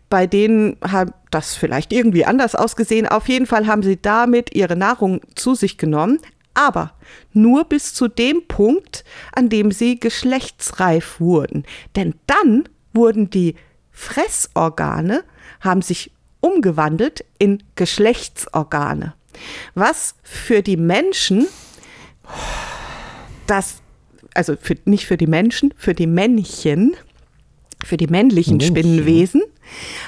[0.09, 3.09] Bei denen hat das vielleicht irgendwie anders ausgesehen.
[3.09, 6.21] Auf jeden Fall haben sie damit ihre Nahrung zu sich genommen,
[6.55, 6.92] aber
[7.33, 11.64] nur bis zu dem Punkt, an dem sie geschlechtsreif wurden.
[11.97, 13.57] Denn dann wurden die
[13.90, 15.25] Fressorgane,
[15.61, 19.14] haben sich umgewandelt in Geschlechtsorgane.
[19.75, 21.47] Was für die Menschen
[23.46, 23.82] das,
[24.35, 26.96] also für, nicht für die Menschen, für die Männchen,
[27.85, 28.76] für die männlichen Männchen.
[28.76, 29.42] Spinnenwesen,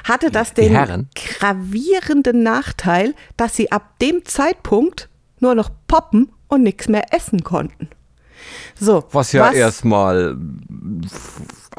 [0.05, 5.09] hatte das den gravierenden Nachteil, dass sie ab dem Zeitpunkt
[5.41, 7.89] nur noch poppen und nichts mehr essen konnten.
[8.79, 10.39] So, Was ja erstmal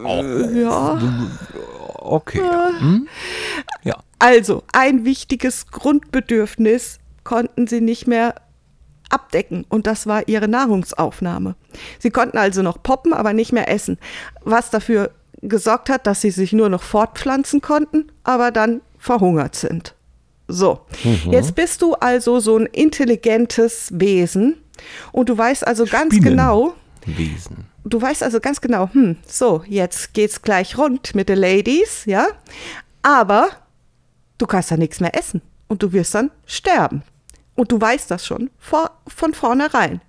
[0.02, 1.02] ja,
[1.96, 2.40] okay.
[2.40, 2.70] Ja.
[2.80, 3.08] Hm?
[3.84, 3.98] ja.
[4.20, 8.36] Also, ein wichtiges Grundbedürfnis konnten sie nicht mehr
[9.10, 11.56] abdecken und das war ihre Nahrungsaufnahme.
[12.00, 13.98] Sie konnten also noch poppen, aber nicht mehr essen,
[14.44, 19.96] was dafür gesorgt hat, dass sie sich nur noch fortpflanzen konnten, aber dann verhungert sind.
[20.48, 20.82] So,
[21.30, 24.58] jetzt bist du also so ein intelligentes Wesen
[25.12, 26.38] und du weißt also ganz Spinnen.
[26.38, 26.74] genau,
[27.06, 27.68] Wesen.
[27.86, 32.26] du weißt also ganz genau, hm, so, jetzt geht's gleich rund mit den Ladies, ja,
[33.04, 33.50] aber
[34.40, 37.04] du kannst ja nichts mehr essen und du wirst dann sterben.
[37.60, 40.00] Und du weißt das schon vor, von vornherein.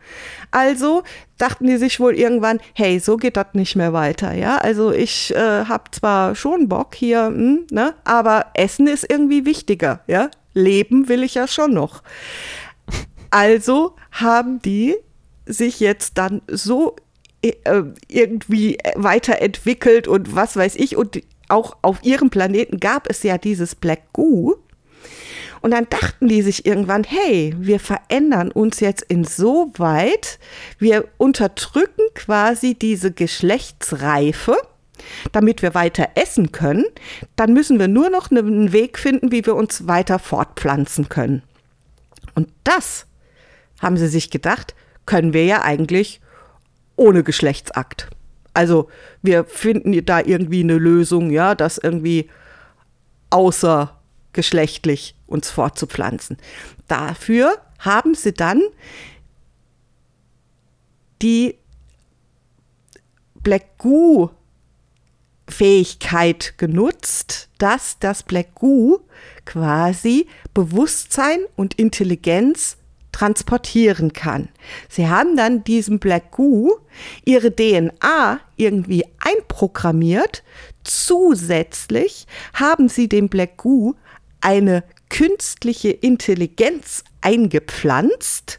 [0.53, 1.03] Also
[1.37, 4.59] dachten die sich wohl irgendwann, hey, so geht das nicht mehr weiter, ja.
[4.59, 9.99] Also ich äh, habe zwar schon Bock hier, hm, ne, aber Essen ist irgendwie wichtiger,
[10.07, 10.31] ja.
[10.55, 12.05] Leben will ich ja schon noch.
[13.31, 14.95] Also haben die
[15.45, 16.95] sich jetzt dann so
[17.43, 17.53] äh,
[18.07, 20.97] irgendwie weiterentwickelt und was weiß ich.
[20.97, 24.55] Und auch auf ihrem Planeten gab es ja dieses Black Goo.
[25.61, 30.39] Und dann dachten die sich irgendwann, hey, wir verändern uns jetzt insoweit,
[30.79, 34.57] wir unterdrücken quasi diese Geschlechtsreife,
[35.33, 36.85] damit wir weiter essen können.
[37.37, 41.43] Dann müssen wir nur noch einen Weg finden, wie wir uns weiter fortpflanzen können.
[42.35, 43.07] Und das,
[43.81, 44.75] haben sie sich gedacht,
[45.07, 46.21] können wir ja eigentlich
[46.97, 48.09] ohne Geschlechtsakt.
[48.55, 48.89] Also
[49.23, 52.29] wir finden da irgendwie eine Lösung, ja, das irgendwie
[53.31, 56.37] außergeschlechtlich uns fortzupflanzen.
[56.89, 58.61] Dafür haben sie dann
[61.23, 61.57] die
[63.43, 64.31] Black Goo
[65.49, 69.01] Fähigkeit genutzt, dass das Black Goo
[69.45, 72.77] quasi Bewusstsein und Intelligenz
[73.13, 74.49] transportieren kann.
[74.89, 76.77] Sie haben dann diesem Black Goo
[77.25, 80.45] ihre DNA irgendwie einprogrammiert.
[80.85, 83.95] Zusätzlich haben sie dem Black Goo
[84.41, 88.59] eine künstliche Intelligenz eingepflanzt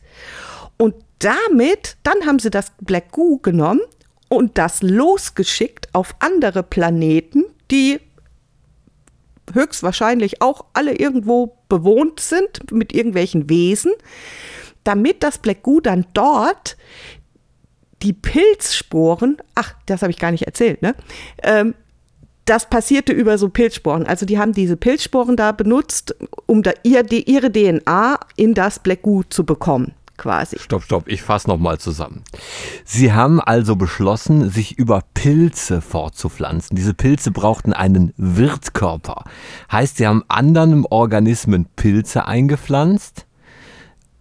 [0.77, 3.81] und damit, dann haben sie das Black Goo genommen
[4.29, 7.99] und das losgeschickt auf andere Planeten, die
[9.53, 13.91] höchstwahrscheinlich auch alle irgendwo bewohnt sind mit irgendwelchen Wesen,
[14.83, 16.77] damit das Black Goo dann dort
[18.01, 20.95] die Pilzsporen, ach, das habe ich gar nicht erzählt, ne?
[21.43, 21.75] Ähm,
[22.51, 24.05] das passierte über so Pilzsporen.
[24.05, 26.13] Also die haben diese Pilzsporen da benutzt,
[26.47, 30.59] um da ihr, die, ihre DNA in das Black Goo zu bekommen, quasi.
[30.59, 32.23] Stopp, stopp, ich fasse nochmal zusammen.
[32.83, 36.75] Sie haben also beschlossen, sich über Pilze fortzupflanzen.
[36.75, 39.23] Diese Pilze brauchten einen Wirtkörper.
[39.71, 43.27] Heißt, sie haben anderen Organismen Pilze eingepflanzt.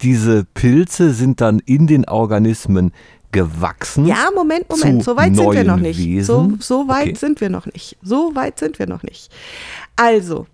[0.03, 2.93] Diese Pilze sind dann in den Organismen
[3.33, 4.07] gewachsen.
[4.07, 5.99] Ja, Moment, Moment, so weit sind wir noch nicht.
[5.99, 6.25] Wesen.
[6.25, 7.15] So, so weit Okay.
[7.15, 7.96] sind wir noch nicht.
[8.02, 9.31] So weit sind wir noch nicht.
[9.96, 10.46] Also,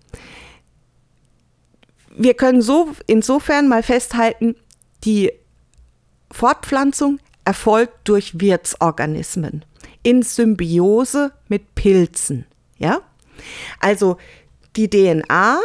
[2.15, 4.55] wir können so insofern mal festhalten,
[5.03, 5.31] die
[6.31, 9.63] Fortpflanzung erfolgt durch Wirtsorganismen
[10.03, 12.45] in Symbiose mit Pilzen.
[12.77, 13.01] Ja?
[13.79, 14.17] Also
[14.75, 15.59] Die DNA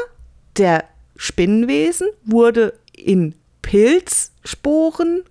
[0.57, 0.85] der
[1.17, 5.23] Spinnenwesen wurde in Pilzsporen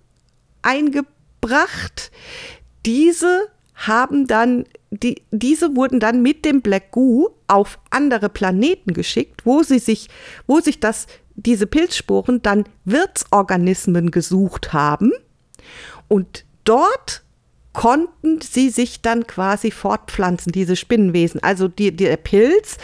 [1.42, 2.10] eingebracht.
[2.86, 9.44] Diese haben dann, die, diese wurden dann mit dem Black Goo auf andere Planeten geschickt,
[9.44, 10.08] wo sie sich,
[10.46, 15.12] wo sich das, diese Pilzsporen dann Wirtsorganismen gesucht haben.
[16.08, 17.22] Und dort
[17.72, 21.42] konnten sie sich dann quasi fortpflanzen, diese Spinnenwesen.
[21.42, 22.76] Also die, der Pilz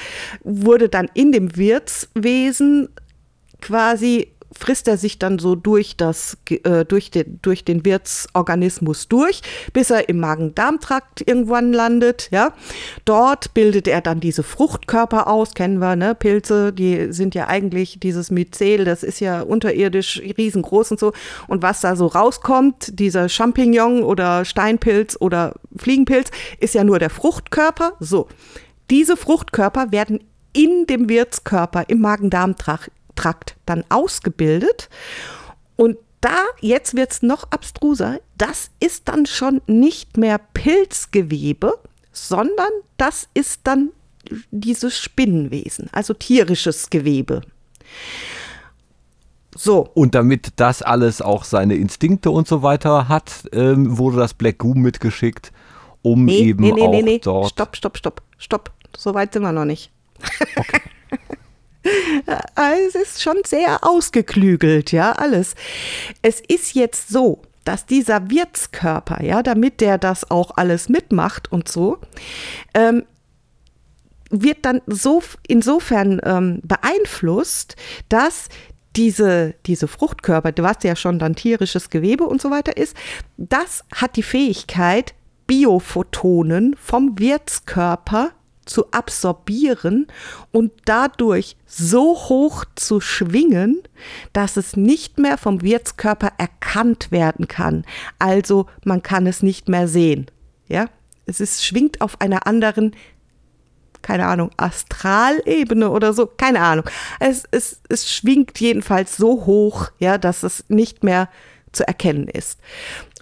[0.42, 2.88] wurde dann in dem Wirtswesen
[3.60, 9.42] quasi frisst er sich dann so durch, das, äh, durch, den, durch den Wirtsorganismus durch,
[9.72, 12.28] bis er im Magen-Darm-Trakt irgendwann landet.
[12.30, 12.52] Ja?
[13.04, 16.14] Dort bildet er dann diese Fruchtkörper aus, kennen wir, ne?
[16.14, 21.12] Pilze, die sind ja eigentlich dieses Myzel, das ist ja unterirdisch riesengroß und so.
[21.46, 26.30] Und was da so rauskommt, dieser Champignon oder Steinpilz oder Fliegenpilz,
[26.60, 27.94] ist ja nur der Fruchtkörper.
[28.00, 28.28] So,
[28.90, 30.20] diese Fruchtkörper werden
[30.52, 34.88] in dem Wirtskörper im Magen-Darm-Trakt Trakt dann ausgebildet.
[35.74, 41.78] Und da, jetzt wird es noch abstruser, das ist dann schon nicht mehr Pilzgewebe,
[42.12, 43.90] sondern das ist dann
[44.52, 47.40] dieses Spinnenwesen, also tierisches Gewebe.
[49.56, 49.88] So.
[49.94, 54.58] Und damit das alles auch seine Instinkte und so weiter hat, ähm, wurde das Black
[54.58, 55.52] Goo mitgeschickt,
[56.02, 57.18] um nee, eben nee, nee, auch nee, nee.
[57.18, 57.50] dort.
[57.50, 58.72] Stopp, stopp, stopp, stopp.
[58.96, 59.90] So weit sind wir noch nicht.
[60.56, 60.82] Okay.
[62.86, 65.54] es ist schon sehr ausgeklügelt, ja, alles.
[66.22, 71.68] Es ist jetzt so, dass dieser Wirtskörper, ja, damit der das auch alles mitmacht und
[71.68, 71.98] so,
[72.74, 73.04] ähm,
[74.30, 77.76] wird dann so insofern ähm, beeinflusst,
[78.08, 78.48] dass
[78.96, 82.96] diese, diese Fruchtkörper, was ja schon dann tierisches Gewebe und so weiter ist,
[83.36, 85.14] das hat die Fähigkeit,
[85.46, 88.32] Biophotonen vom Wirtskörper
[88.68, 90.06] zu absorbieren
[90.52, 93.82] und dadurch so hoch zu schwingen,
[94.32, 97.84] dass es nicht mehr vom Wirtskörper erkannt werden kann.
[98.18, 100.26] Also man kann es nicht mehr sehen.
[100.68, 100.86] Ja,
[101.26, 102.92] es ist, schwingt auf einer anderen
[104.00, 106.84] keine Ahnung, Astralebene oder so, keine Ahnung.
[107.18, 111.28] Es, es, es schwingt jedenfalls so hoch, ja, dass es nicht mehr
[111.72, 112.60] zu erkennen ist.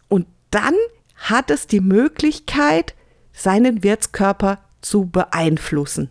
[0.08, 0.74] Und dann
[1.16, 2.94] hat es die Möglichkeit,
[3.32, 6.10] seinen Wirtskörper zu beeinflussen.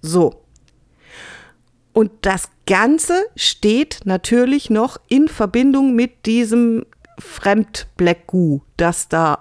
[0.00, 0.42] So.
[1.92, 6.86] Und das Ganze steht natürlich noch in Verbindung mit diesem
[7.18, 9.38] Fremd-Black Goo, das da,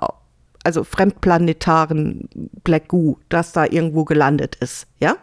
[0.64, 2.28] also fremdplanetaren
[2.64, 5.16] Black Goo, das da irgendwo gelandet ist, ja?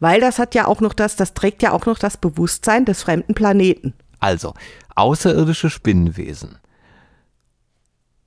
[0.00, 3.02] Weil das hat ja auch noch das, das trägt ja auch noch das Bewusstsein des
[3.02, 3.94] fremden Planeten.
[4.18, 4.54] Also,
[4.94, 6.58] außerirdische Spinnenwesen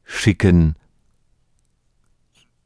[0.03, 0.75] schicken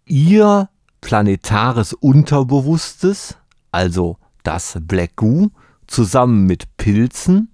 [0.05, 0.69] ihr
[1.03, 3.37] planetares Unterbewusstes,
[3.71, 5.49] also das Black Goo,
[5.85, 7.49] zusammen mit Pilzen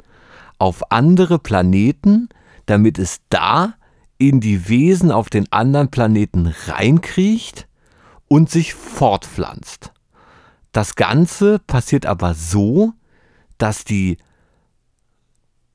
[0.59, 2.29] auf andere Planeten,
[2.67, 3.73] damit es da
[4.19, 7.67] in die Wesen auf den anderen Planeten reinkriecht
[8.27, 9.93] und sich fortpflanzt.
[10.71, 12.93] Das Ganze passiert aber so,
[13.57, 14.17] dass die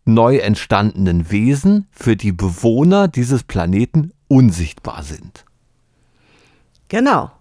[0.04, 5.44] neu entstandenen Wesen für die Bewohner dieses Planeten unsichtbar sind.
[6.88, 7.32] Genau.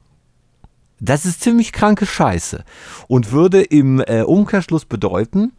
[1.06, 2.64] Das ist ziemlich kranke Scheiße
[3.08, 5.52] und würde im äh, Umkehrschluss bedeuten,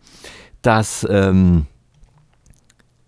[0.62, 1.66] dass ähm,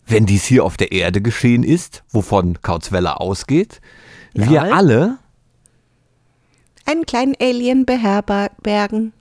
[0.06, 3.80] wenn dies hier auf der Erde geschehen ist, wovon Kautzweller ausgeht,
[4.34, 4.50] Ja.
[4.50, 5.18] wir alle
[6.84, 9.14] Einen kleinen Alien beherbergen.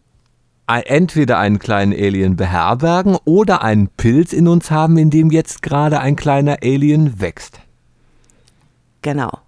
[0.68, 6.02] entweder einen kleinen Alien beherbergen oder einen Pilz in uns haben, in dem jetzt gerade
[6.02, 7.62] ein kleiner Alien wächst.
[9.02, 9.40] Genau.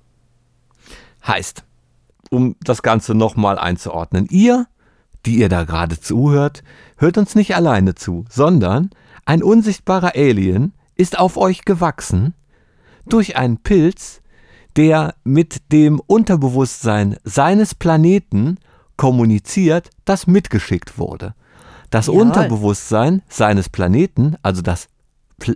[1.26, 1.64] Heißt,
[2.30, 4.68] um das Ganze nochmal einzuordnen, ihr,
[5.26, 6.64] die ihr da gerade zuhört,
[6.98, 8.90] hört uns nicht alleine zu, sondern
[9.26, 12.34] ein unsichtbarer Alien ist auf euch gewachsen
[13.06, 14.22] durch einen Pilz,
[14.76, 18.58] der mit dem Unterbewusstsein seines Planeten
[18.96, 21.34] kommuniziert, das mitgeschickt wurde.
[21.90, 22.22] Das Jawohl.
[22.22, 24.88] Unterbewusstsein seines Planeten, also das
[25.40, 25.56] pl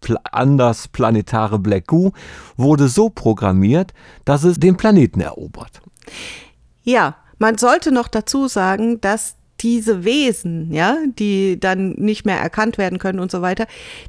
[0.00, 2.12] pl anders planetare Black Goo,
[2.56, 3.92] wurde so programmiert,
[4.24, 5.81] dass es den Planeten erobert.
[6.82, 12.78] Ja, man sollte noch dazu sagen, dass diese Wesen, ja, die dann nicht mehr erkannt
[12.78, 13.66] werden können und so weiter,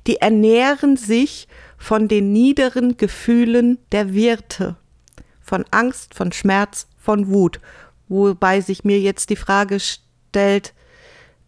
[0.08, 4.76] die ernähren sich von den niederen Gefühlen der Wirte.
[5.41, 7.60] Von Angst, von Schmerz, von Wut.
[8.08, 10.74] Wobei sich mir jetzt die Frage stellt,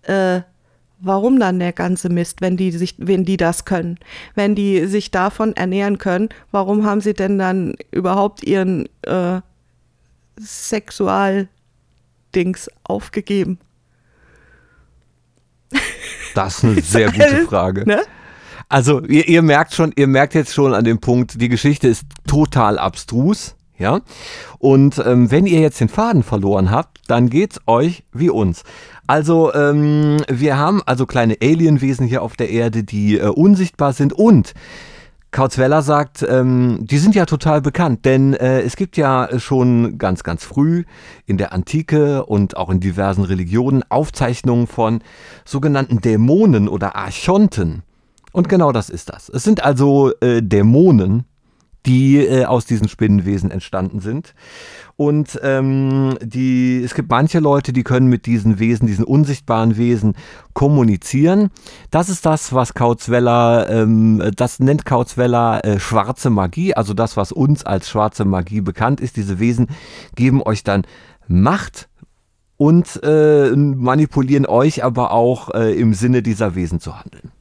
[0.04, 0.42] äh,
[1.00, 3.98] warum dann der ganze Mist, wenn die sich, wenn die das können?
[4.36, 9.42] Wenn die sich davon ernähren können, warum haben sie denn dann überhaupt ihren äh,
[10.40, 11.50] Sexualdings
[12.84, 13.60] aufgegeben?
[16.34, 17.88] Das ist eine sehr gute Frage.
[17.88, 18.02] Ne?
[18.70, 22.04] Also ihr, ihr merkt schon, ihr merkt jetzt schon an dem Punkt, die Geschichte ist
[22.28, 24.02] total abstrus, ja.
[24.60, 28.64] Und ähm, wenn ihr jetzt den Faden verloren habt, dann geht's euch wie uns.
[29.08, 34.14] Also ähm, wir haben also kleine Alienwesen hier auf der Erde, die äh, unsichtbar sind
[34.14, 34.54] und
[35.36, 40.24] Kautzweller sagt, ähm, die sind ja total bekannt, denn äh, es gibt ja schon ganz,
[40.24, 40.86] ganz früh
[41.26, 45.02] in der Antike und auch in diversen Religionen Aufzeichnungen von
[45.44, 47.84] sogenannten Dämonen oder Archonten.
[48.32, 49.28] Und genau das ist das.
[49.28, 51.26] Es sind also äh, Dämonen,
[51.86, 54.34] die äh, aus diesen Spinnenwesen entstanden sind.
[54.98, 60.16] Und ähm, die, es gibt manche Leute, die können mit diesen Wesen, diesen unsichtbaren Wesen
[60.54, 61.52] kommunizieren.
[61.92, 67.34] Das ist das, was Kautzweller, ähm, das nennt Kautzweller äh, schwarze Magie, also das, was
[67.34, 69.18] uns als schwarze Magie bekannt ist.
[69.18, 69.68] Diese Wesen
[70.16, 70.84] geben euch dann
[71.28, 71.90] Macht
[72.58, 77.32] und äh, manipulieren euch aber auch äh, im Sinne dieser Wesen zu handeln.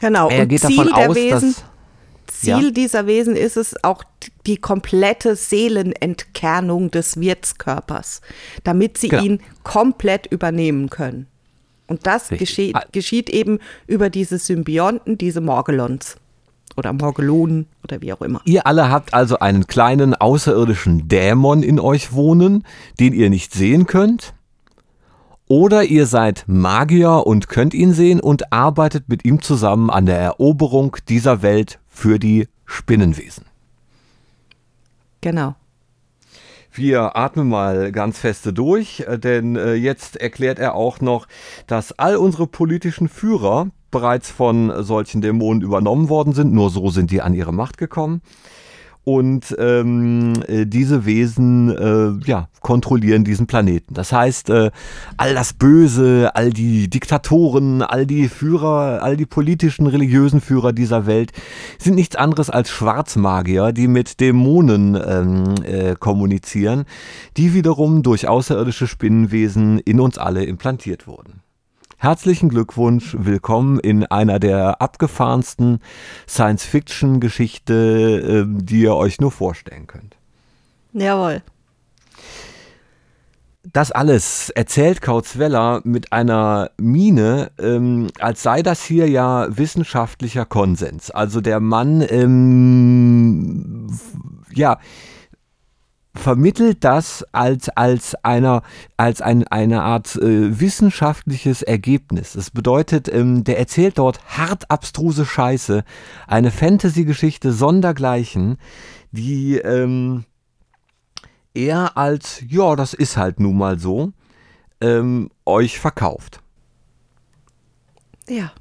[0.00, 0.28] Genau.
[0.28, 1.64] Er und geht Ziel davon aus, Wesen, dass
[2.40, 2.70] Ziel Ja.
[2.70, 4.04] dieser Wesen ist es auch
[4.46, 8.20] die komplette Seelenentkernung des Wirtskörpers,
[8.64, 9.22] damit sie Genau.
[9.22, 11.26] ihn komplett übernehmen können.
[11.86, 12.84] Und das geschieht, Ah.
[12.92, 16.16] geschieht eben über diese Symbionten, diese Morgelons
[16.76, 18.40] oder Morgelonen oder wie auch immer.
[18.46, 22.64] Ihr alle habt also einen kleinen außerirdischen Dämon in euch wohnen,
[22.98, 24.32] den ihr nicht sehen könnt.
[25.48, 30.18] Oder ihr seid Magier und könnt ihn sehen und arbeitet mit ihm zusammen an der
[30.18, 33.44] Eroberung dieser Welt für die Spinnenwesen.
[35.20, 35.54] Genau.
[36.74, 41.28] Wir atmen mal ganz feste durch, äh, denn äh, jetzt erklärt er auch noch,
[41.66, 46.54] dass all unsere politischen Führer bereits von solchen Dämonen übernommen worden sind.
[46.54, 48.22] Nur so sind die an ihre Macht gekommen.
[49.04, 53.94] Und ähm, äh, diese Wesen äh, ja, kontrollieren diesen Planeten.
[53.94, 54.70] Das heißt, äh,
[55.16, 61.06] all das Böse, all die Diktatoren, all die Führer, all die politischen, religiösen Führer dieser
[61.06, 61.32] Welt
[61.78, 66.84] sind nichts anderes als Schwarzmagier, die mit Dämonen ähm, äh, kommunizieren,
[67.36, 71.41] die wiederum durch außerirdische Spinnenwesen in uns alle implantiert wurden.
[72.02, 75.78] Herzlichen Glückwunsch, willkommen in einer der abgefahrensten
[76.28, 80.16] Science-Fiction-Geschichte, ähm, die ihr euch nur vorstellen könnt.
[80.94, 81.42] Jawohl.
[83.72, 91.12] Das alles erzählt Kautzweller mit einer Miene, ähm, als sei das hier ja wissenschaftlicher Konsens.
[91.12, 93.96] Also der Mann, ähm,
[94.52, 94.80] ja,
[96.14, 98.62] vermittelt das als, als, einer,
[98.96, 102.34] als ein, eine Art äh, wissenschaftliches Ergebnis.
[102.34, 105.84] Das bedeutet, ähm, der erzählt dort hart abstruse Scheiße,
[106.26, 108.58] eine Fantasy-Geschichte sondergleichen,
[109.10, 110.24] die ähm,
[111.54, 114.12] er als, ja, das ist halt nun mal so,
[114.80, 116.40] ähm, euch verkauft.
[118.28, 118.52] Ja.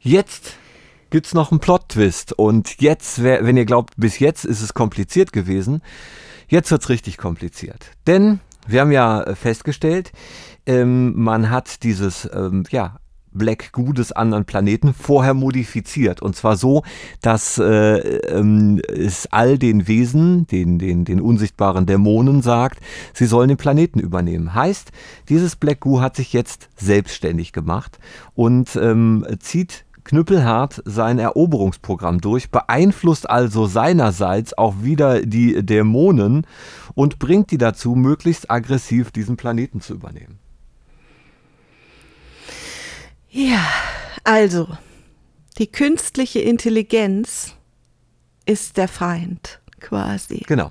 [0.00, 0.56] Jetzt
[1.10, 5.80] gibt's noch einen Plot-Twist und jetzt, wenn ihr glaubt, bis jetzt ist es kompliziert gewesen,
[6.48, 7.90] jetzt wird's richtig kompliziert.
[8.06, 10.12] Denn wir haben ja äh, festgestellt,
[10.66, 12.96] ähm, man hat dieses, ähm, ja,
[13.34, 16.22] Black Goo des anderen Planeten vorher modifiziert.
[16.22, 16.82] Und zwar so,
[17.20, 22.78] dass äh, ähm, es all den Wesen, den, den, den unsichtbaren Dämonen sagt,
[23.12, 24.54] sie sollen den Planeten übernehmen.
[24.54, 24.92] Heißt,
[25.28, 27.98] dieses Black Goo hat sich jetzt selbstständig gemacht
[28.34, 36.46] und ähm, zieht knüppelhart sein Eroberungsprogramm durch, beeinflusst also seinerseits auch wieder die Dämonen
[36.94, 40.38] und bringt die dazu, möglichst aggressiv diesen Planeten zu übernehmen.
[43.30, 43.66] Ja,
[44.22, 44.68] also,
[45.58, 47.54] die künstliche Intelligenz
[48.46, 50.44] ist der Feind, quasi.
[50.46, 50.70] Genau.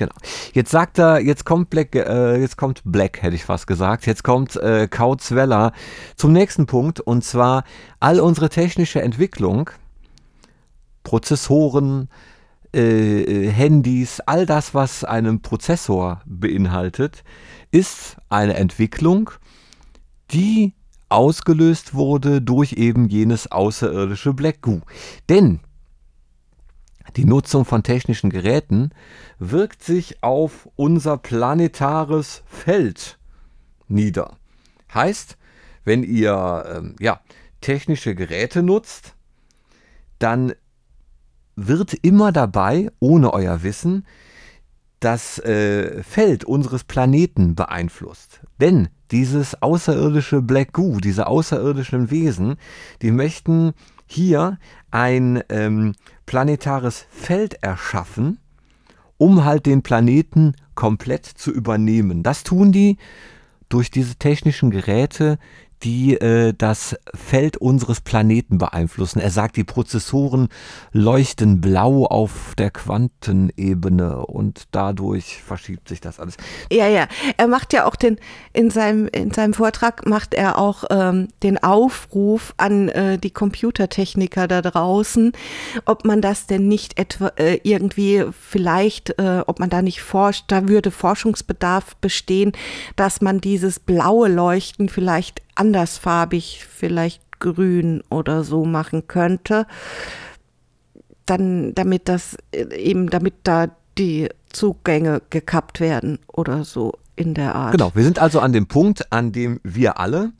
[0.00, 0.14] Genau.
[0.54, 4.06] Jetzt sagt er, jetzt kommt Black, äh, jetzt kommt Black, hätte ich fast gesagt.
[4.06, 5.72] Jetzt kommt äh, Kautzweller
[6.16, 7.64] zum nächsten Punkt und zwar
[8.00, 9.68] all unsere technische Entwicklung,
[11.02, 12.08] Prozessoren,
[12.74, 17.22] äh, äh, Handys, all das, was einen Prozessor beinhaltet,
[17.70, 19.28] ist eine Entwicklung,
[20.30, 20.72] die
[21.10, 24.80] ausgelöst wurde durch eben jenes außerirdische Black Goo.
[25.28, 25.60] Denn
[27.16, 28.90] die Nutzung von technischen Geräten
[29.38, 33.18] wirkt sich auf unser planetares Feld
[33.88, 34.36] nieder.
[34.92, 35.36] Heißt,
[35.84, 37.20] wenn ihr ähm, ja,
[37.60, 39.14] technische Geräte nutzt,
[40.18, 40.52] dann
[41.56, 44.06] wird immer dabei, ohne euer Wissen,
[45.00, 48.40] das äh, Feld unseres Planeten beeinflusst.
[48.60, 52.56] Denn dieses außerirdische Black Goo, diese außerirdischen Wesen,
[53.02, 53.72] die möchten
[54.06, 54.58] hier
[54.90, 55.94] ein ähm,
[56.30, 58.38] planetares Feld erschaffen,
[59.18, 62.22] um halt den Planeten komplett zu übernehmen.
[62.22, 62.98] Das tun die
[63.68, 65.40] durch diese technischen Geräte,
[65.82, 69.20] die äh, das Feld unseres Planeten beeinflussen.
[69.20, 70.48] Er sagt, die Prozessoren
[70.92, 76.36] leuchten blau auf der Quantenebene und dadurch verschiebt sich das alles.
[76.70, 77.08] Ja, ja.
[77.36, 78.18] Er macht ja auch den,
[78.52, 84.48] in seinem, in seinem Vortrag macht er auch ähm, den Aufruf an äh, die Computertechniker
[84.48, 85.32] da draußen,
[85.86, 90.44] ob man das denn nicht etwa äh, irgendwie vielleicht, äh, ob man da nicht forscht,
[90.48, 92.52] da würde Forschungsbedarf bestehen,
[92.96, 99.66] dass man dieses blaue Leuchten vielleicht andersfarbig, vielleicht grün oder so machen könnte.
[101.26, 107.54] Dann, damit das äh, eben, damit da die Zugänge gekappt werden oder so in der
[107.54, 107.72] Art.
[107.72, 110.32] Genau, wir sind also an dem Punkt, an dem wir alle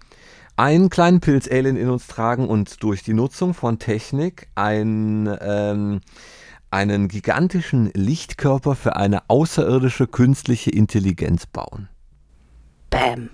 [0.57, 6.01] einen kleinen Pilz-Alien in uns tragen und durch die Nutzung von Technik ein, ähm,
[6.71, 11.89] einen gigantischen Lichtkörper für eine außerirdische künstliche Intelligenz bauen.
[12.91, 13.31] Bam.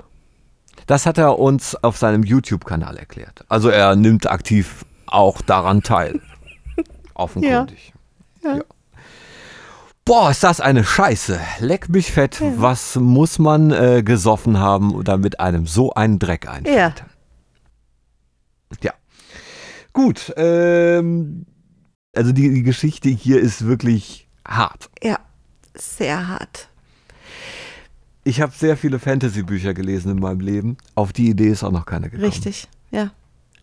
[0.87, 3.45] Das hat er uns auf seinem YouTube-Kanal erklärt.
[3.49, 6.21] Also er nimmt aktiv auch daran teil.
[7.15, 7.93] Offenkundig.
[8.43, 8.57] Ja.
[8.57, 8.63] Ja.
[10.05, 11.41] Boah, ist das eine Scheiße.
[11.59, 12.41] Leck mich fett.
[12.57, 17.05] Was muss man äh, gesoffen haben, damit einem so ein Dreck einfällt?
[18.73, 18.83] Ja.
[18.83, 18.93] Ja.
[19.93, 20.33] Gut.
[20.37, 21.47] Ähm,
[22.15, 24.91] also die, die Geschichte hier ist wirklich hart.
[25.03, 25.19] Ja,
[25.75, 26.69] sehr hart.
[28.27, 30.79] Ich habe sehr viele Fantasy-Bücher gelesen in meinem Leben.
[30.97, 32.29] Auf die Idee ist auch noch keine gekommen.
[32.29, 33.13] Richtig, ja.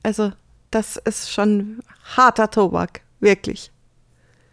[0.04, 0.32] Also,
[0.72, 1.80] das ist schon
[2.16, 3.73] harter Tobak, wirklich.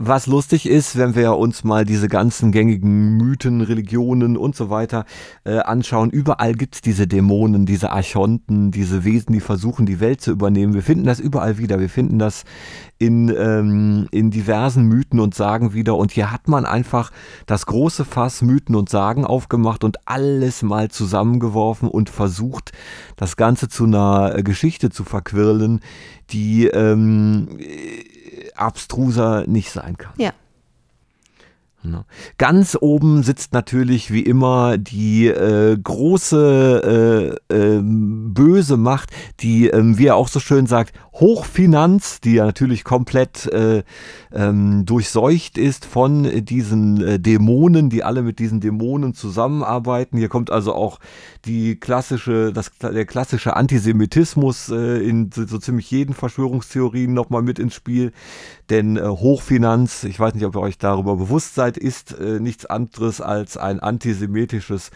[0.02, 5.04] Was lustig ist, wenn wir uns mal diese ganzen gängigen Mythen, Religionen und so weiter
[5.44, 10.22] äh, anschauen, überall gibt es diese Dämonen, diese Archonten, diese Wesen, die versuchen, die Welt
[10.22, 10.72] zu übernehmen.
[10.72, 11.80] Wir finden das überall wieder.
[11.80, 12.44] Wir finden das
[12.96, 15.96] in, ähm, in diversen Mythen und Sagen wieder.
[15.96, 17.10] Und hier hat man einfach
[17.44, 22.72] das große Fass Mythen und Sagen aufgemacht und alles mal zusammengeworfen und versucht,
[23.16, 25.80] das Ganze zu einer äh, Geschichte zu verquirlen,
[26.30, 27.58] die ähm,
[28.60, 30.12] abstruser nicht sein kann.
[30.16, 30.32] Ja.
[31.82, 32.04] Ne?
[32.36, 39.10] Ganz oben sitzt natürlich wie immer die äh, große äh, äh, böse Macht,
[39.40, 43.82] die, ähm, wie er auch so schön sagt, Hochfinanz, die ja natürlich komplett äh,
[44.32, 50.18] ähm, durchseucht ist von diesen äh, Dämonen, die alle mit diesen Dämonen zusammenarbeiten.
[50.18, 50.98] Hier kommt also auch
[51.46, 57.74] die klassische, das, der klassische Antisemitismus äh, in so, ziemlich jeden Verschwörungstheorien nochmal mit ins
[57.74, 58.12] Spiel.
[58.68, 63.20] Denn Hochfinanz, ich weiß nicht, ob ihr euch darüber bewusst seid, ist äh, nichts anderes
[63.20, 64.90] als ein antisemitisches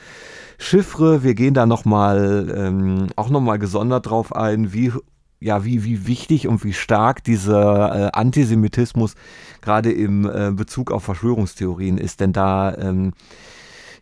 [0.58, 1.22] Chiffre.
[1.22, 4.92] Wir gehen da nochmal, ähm, auch nochmal gesondert drauf ein, wie
[5.40, 9.14] ja, wie, wie wichtig und wie stark dieser äh, Antisemitismus
[9.60, 12.20] gerade im äh, Bezug auf Verschwörungstheorien ist.
[12.20, 13.12] Denn da ähm,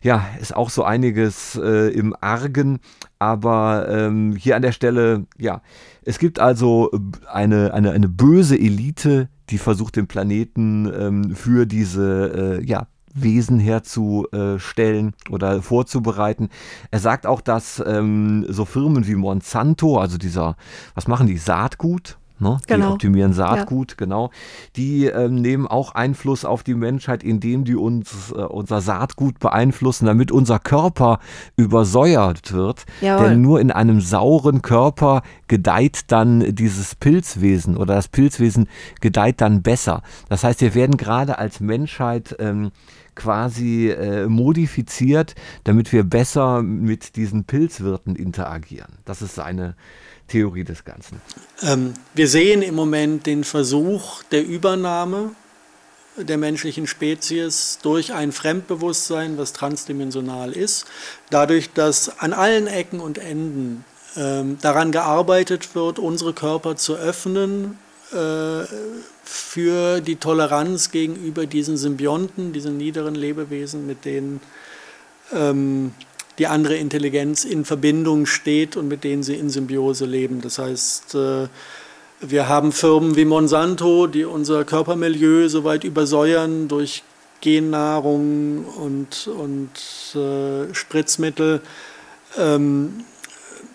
[0.01, 2.79] ja, ist auch so einiges äh, im Argen.
[3.19, 5.61] Aber ähm, hier an der Stelle, ja,
[6.03, 6.91] es gibt also
[7.27, 13.59] eine, eine, eine böse Elite, die versucht, den Planeten ähm, für diese, äh, ja, Wesen
[13.59, 16.49] herzustellen oder vorzubereiten.
[16.91, 20.55] Er sagt auch, dass ähm, so Firmen wie Monsanto, also dieser,
[20.95, 22.57] was machen die, Saatgut, Ne?
[22.67, 22.87] Genau.
[22.87, 23.95] Die optimieren Saatgut, ja.
[23.97, 24.29] genau.
[24.75, 30.05] Die ähm, nehmen auch Einfluss auf die Menschheit, indem die uns äh, unser Saatgut beeinflussen,
[30.05, 31.19] damit unser Körper
[31.55, 32.85] übersäuert wird.
[33.01, 33.29] Jawohl.
[33.29, 38.67] Denn nur in einem sauren Körper gedeiht dann dieses Pilzwesen oder das Pilzwesen
[39.01, 40.01] gedeiht dann besser.
[40.29, 42.71] Das heißt, wir werden gerade als Menschheit ähm,
[43.15, 48.93] quasi äh, modifiziert, damit wir besser mit diesen Pilzwirten interagieren.
[49.05, 49.75] Das ist seine
[50.27, 51.21] Theorie des Ganzen.
[51.61, 55.31] Ähm, wir sehen im Moment den Versuch der Übernahme
[56.17, 60.85] der menschlichen Spezies durch ein Fremdbewusstsein, was transdimensional ist,
[61.29, 63.83] dadurch, dass an allen Ecken und Enden
[64.15, 67.79] ähm, daran gearbeitet wird, unsere Körper zu öffnen
[68.11, 68.63] äh,
[69.23, 74.41] für die Toleranz gegenüber diesen Symbionten, diesen niederen Lebewesen, mit denen
[75.33, 75.93] ähm,
[76.39, 80.41] die andere Intelligenz in Verbindung steht und mit denen sie in Symbiose leben.
[80.41, 81.47] Das heißt, äh,
[82.21, 87.03] wir haben Firmen wie Monsanto, die unser Körpermilieu so weit übersäuern durch
[87.41, 89.71] Gennahrung und, und
[90.15, 91.61] äh, Spritzmittel,
[92.37, 93.03] ähm,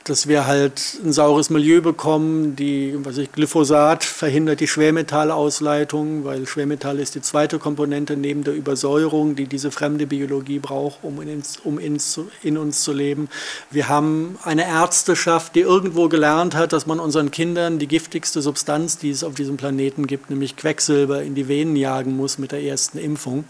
[0.09, 2.57] dass wir halt ein saures Milieu bekommen.
[2.57, 8.55] Die, was ich, Glyphosat verhindert die Schwermetallausleitung, weil Schwermetall ist die zweite Komponente neben der
[8.55, 11.99] Übersäuerung, die diese fremde Biologie braucht, um, in, um in,
[12.43, 13.29] in uns zu leben.
[13.71, 18.99] Wir haben eine Ärzteschaft, die irgendwo gelernt hat, dass man unseren Kindern die giftigste Substanz,
[18.99, 22.63] die es auf diesem Planeten gibt, nämlich Quecksilber, in die Venen jagen muss mit der
[22.63, 23.45] ersten Impfung.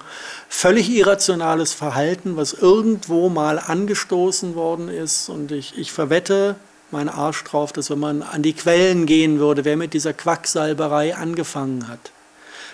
[0.49, 5.29] Völlig irrationales Verhalten, was irgendwo mal angestoßen worden ist.
[5.29, 6.48] Und ich, ich verwette,
[6.91, 11.15] mein Arsch drauf, dass wenn man an die Quellen gehen würde, wer mit dieser Quacksalberei
[11.15, 12.13] angefangen hat,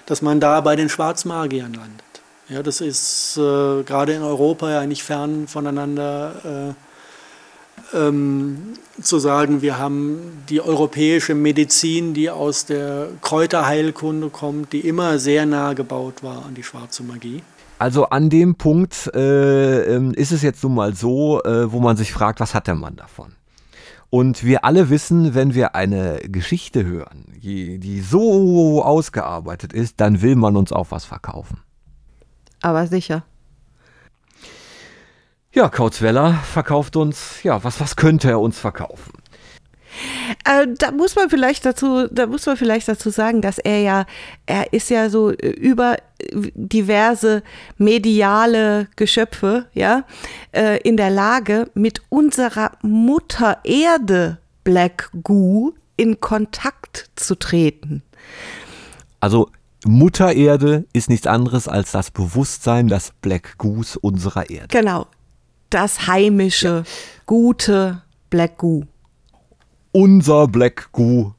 [0.06, 2.04] dass man da bei den Schwarzmagiern landet.
[2.48, 6.74] Ja, das ist äh, gerade in Europa ja nicht fern voneinander
[7.92, 14.80] äh, ähm, zu sagen, wir haben die europäische Medizin, die aus der Kräuterheilkunde kommt, die
[14.80, 17.42] immer sehr nah gebaut war an die schwarze Magie.
[17.78, 21.96] Also an dem Punkt äh, ähm, ist es jetzt nun mal so, äh, wo man
[21.96, 23.32] sich fragt, was hat der Mann davon?
[24.14, 30.22] Und wir alle wissen, wenn wir eine Geschichte hören, die, die so ausgearbeitet ist, dann
[30.22, 31.58] will man uns auch was verkaufen.
[32.62, 33.24] Aber sicher.
[35.52, 39.14] Ja, Kautzweller verkauft uns, ja, was, was könnte er uns verkaufen?
[40.44, 44.06] Äh, da muss man vielleicht dazu, da muss man vielleicht dazu sagen, dass er ja,
[44.46, 47.42] er ist ja so äh, über äh, diverse
[47.78, 50.04] mediale Geschöpfe, ja,
[50.52, 58.02] äh, in der Lage, mit unserer Mutter Erde Black Goo in Kontakt zu treten.
[59.20, 59.50] Also
[59.86, 64.68] Mutter Erde ist nichts anderes als das Bewusstsein, das Black Goose unserer Erde.
[64.68, 65.06] Genau.
[65.70, 66.84] Das heimische,
[67.26, 68.84] gute Black Goo.
[69.96, 71.32] Unser Black Goo,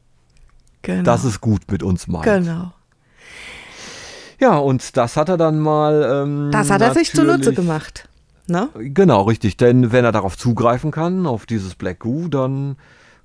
[0.82, 1.04] Genau.
[1.04, 2.24] das es gut mit uns meint.
[2.24, 2.72] genau.
[4.40, 6.24] Ja, und das hat er dann mal.
[6.24, 8.08] Ähm, Das hat er sich zunutze gemacht.
[8.48, 8.70] Ne?
[8.76, 9.58] Genau, richtig.
[9.58, 12.76] Denn wenn er darauf zugreifen kann, auf dieses Black Goo, dann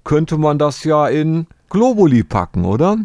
[0.04, 2.96] könnte man das ja in Globuli packen, oder?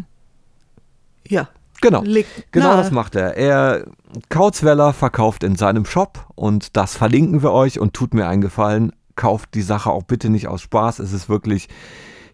[1.28, 1.48] Ja.
[1.82, 2.02] Genau.
[2.02, 2.76] Liegt Genau nahe.
[2.78, 3.36] das macht er.
[3.36, 3.84] Er
[4.30, 8.92] Kautzweller verkauft in seinem Shop und das verlinken wir euch und tut mir einen Gefallen,
[9.14, 11.00] kauft die Sache auch bitte nicht aus Spaß.
[11.00, 11.68] Es ist wirklich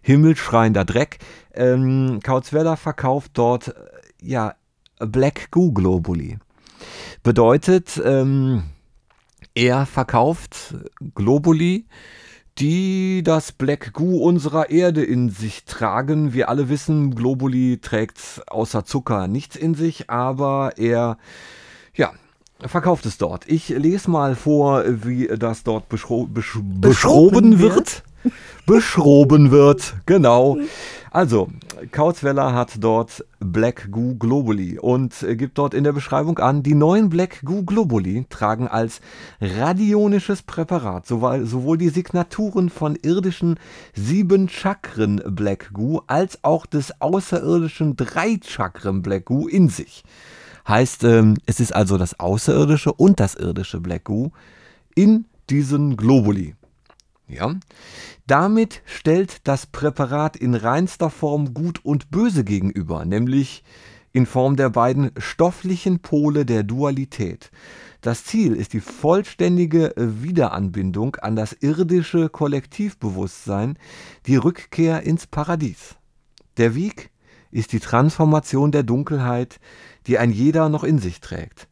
[0.03, 1.17] himmelschreiender Dreck.
[1.55, 3.73] Ähm, Kautzweller verkauft dort äh,
[4.21, 4.53] ja
[4.99, 6.37] Black Goo Globuli.
[7.23, 8.63] Bedeutet, ähm,
[9.55, 10.75] er verkauft
[11.15, 11.85] Globuli,
[12.59, 16.33] die das Black Goo unserer Erde in sich tragen.
[16.33, 21.17] Wir alle wissen, Globuli trägt außer Zucker nichts in sich, aber er,
[21.95, 22.11] ja,
[22.59, 23.47] verkauft es dort.
[23.47, 28.03] Ich lese mal vor, wie das dort beschro besch beschroben wird.
[28.65, 30.57] Beschroben wird, genau.
[31.13, 31.49] Also,
[31.91, 36.73] Kautzweller hat dort Black Goo Globuli und äh, gibt dort in der Beschreibung an, die
[36.73, 38.99] neuen Black Goo Globuli tragen als
[39.39, 43.59] radionisches Präparat sowohl, sowohl die Signaturen von irdischen
[43.93, 50.03] sieben Chakren Black Goo als auch des außerirdischen drei Chakren Black Goo in sich.
[50.67, 54.31] Heißt, ähm, es ist also das außerirdische und das irdische Black Goo
[54.95, 56.55] in diesen Globuli.
[57.27, 57.55] Ja.
[58.27, 63.63] Damit stellt das Präparat in reinster Form Gut und Böse gegenüber, nämlich
[64.11, 67.51] in Form der beiden stofflichen Pole der Dualität.
[68.01, 73.77] Das Ziel ist die vollständige Wiederanbindung an das irdische Kollektivbewusstsein,
[74.27, 75.95] die Rückkehr ins Paradies.
[76.57, 77.09] Der Weg
[77.49, 79.59] ist die Transformation der Dunkelheit,
[80.05, 81.67] die ein jeder noch in sich trägt.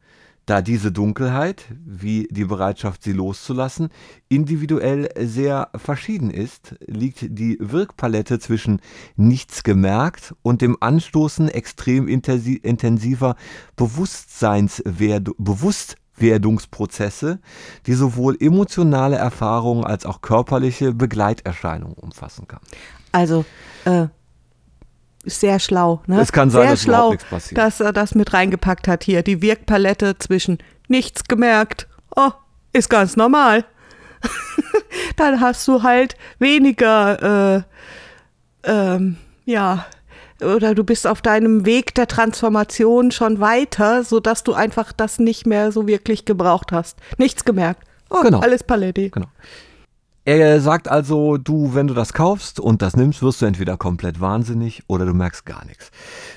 [0.47, 3.89] Da diese Dunkelheit, wie die Bereitschaft, sie loszulassen,
[4.27, 8.81] individuell sehr verschieden ist, liegt die Wirkpalette zwischen
[9.15, 13.35] nichts gemerkt und dem Anstoßen extrem intensi- intensiver
[13.75, 15.29] Bewusstseinswerd
[17.85, 22.61] die sowohl emotionale Erfahrungen als auch körperliche Begleiterscheinungen umfassen kann.
[23.11, 23.45] Also,
[23.85, 24.07] äh,
[25.26, 26.01] sehr schlau.
[26.07, 26.19] Ne?
[26.22, 27.57] Es kann sein, sehr dass schlau, nichts passiert.
[27.57, 29.22] dass er das mit reingepackt hat hier.
[29.24, 30.57] Die Wirkpalette zwischen
[30.88, 31.88] nichts gemerkt.
[32.15, 32.32] Oh,
[32.74, 33.65] ist ganz normal.
[35.17, 37.61] Dann hast du halt weniger, äh,
[38.63, 39.86] ähm, ja,
[40.41, 45.45] oder du bist auf deinem Weg der Transformation schon weiter, sodass du einfach das nicht
[45.45, 46.97] mehr so wirklich gebraucht hast.
[47.17, 47.84] Nichts gemerkt.
[48.09, 48.39] Oh, Genau.
[48.39, 49.09] alles Paletti.
[49.09, 49.28] Genau.
[50.24, 54.19] Er sagt also, du, wenn du das kaufst und das nimmst, wirst du entweder komplett
[54.19, 55.89] wahnsinnig oder du merkst gar nichts.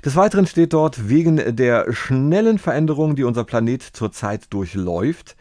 [0.02, 5.36] Des Weiteren steht dort, wegen der schnellen Veränderung, die unser Planet zurzeit durchläuft,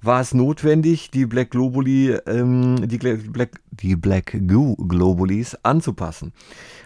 [0.00, 6.32] war es notwendig, die Black Globuli, ähm, die, Black, die Black Goo Globulis anzupassen.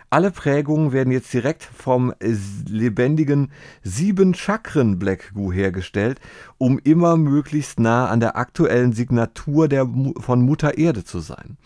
[0.08, 3.50] Alle Prägungen werden jetzt direkt vom lebendigen
[3.82, 6.20] sieben Chakren Black Goo hergestellt,
[6.58, 9.88] um immer möglichst nah an der aktuellen Signatur der,
[10.18, 11.56] von Mutter Erde zu sein.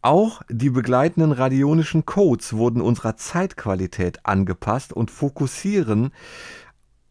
[0.00, 6.12] Auch die begleitenden radionischen Codes wurden unserer Zeitqualität angepasst und fokussieren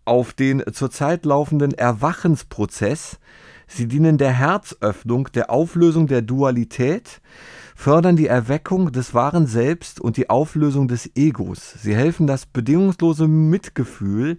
[0.05, 3.19] auf den zurzeit laufenden Erwachensprozess.
[3.67, 7.21] Sie dienen der Herzöffnung, der Auflösung der Dualität
[7.75, 11.75] fördern die Erweckung des wahren Selbst und die Auflösung des Egos.
[11.77, 14.37] Sie helfen, das bedingungslose Mitgefühl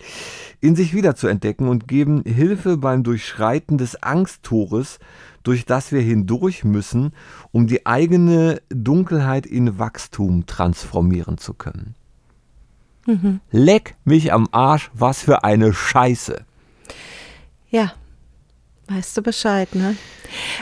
[0.60, 4.98] in sich wiederzuentdecken und geben Hilfe beim Durchschreiten des Angsttores,
[5.42, 7.12] durch das wir hindurch müssen,
[7.52, 11.94] um die eigene Dunkelheit in Wachstum transformieren zu können.
[13.06, 13.40] Mhm.
[13.52, 16.44] Leck mich am Arsch, was für eine Scheiße.
[17.68, 17.92] Ja,
[18.88, 19.96] weißt du Bescheid, ne?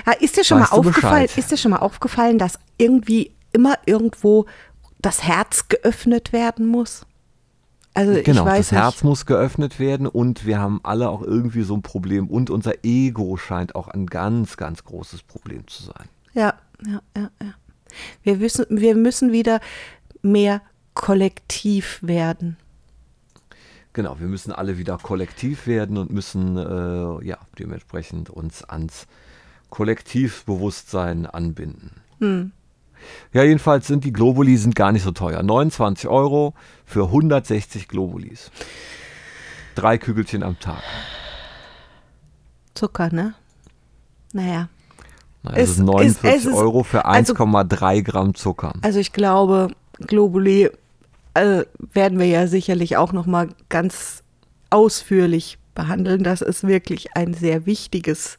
[0.06, 1.38] Ja, Ist dir schon Weißt mal aufgefallen, Bescheid?
[1.38, 4.46] ist dir schon mal aufgefallen, dass irgendwie immer irgendwo
[5.00, 7.06] das Herz geöffnet werden muss?
[7.94, 8.80] Also Genau, ich weiß das nicht.
[8.80, 12.84] Herz muss geöffnet werden und wir haben alle auch irgendwie so ein Problem und unser
[12.84, 16.08] Ego scheint auch ein ganz, ganz großes Problem zu sein.
[16.32, 16.54] Ja,
[16.84, 17.54] ja, ja, ja.
[18.24, 19.60] Wir müssen, wir müssen wieder
[20.22, 20.60] mehr
[20.94, 22.56] kollektiv werden.
[23.94, 29.06] Genau, wir müssen alle wieder kollektiv werden und müssen äh, ja dementsprechend uns ans
[29.70, 31.92] Kollektivbewusstsein anbinden.
[32.18, 32.52] Hm.
[33.32, 35.42] Ja, jedenfalls sind die Globuli sind gar nicht so teuer.
[35.42, 38.50] 29 Euro für 160 Globulis.
[39.74, 40.82] Drei Kügelchen am Tag.
[42.74, 43.34] Zucker, ne?
[44.32, 44.68] Naja.
[45.42, 48.72] Das Es- ist 49 es- es ist- Euro für also- 1,3 Gramm Zucker.
[48.82, 49.68] Also ich glaube,
[50.00, 50.70] Globuli
[51.34, 54.22] äh, werden wir ja sicherlich auch noch mal ganz
[54.70, 56.22] ausführlich behandeln.
[56.22, 58.38] Das ist wirklich ein sehr wichtiges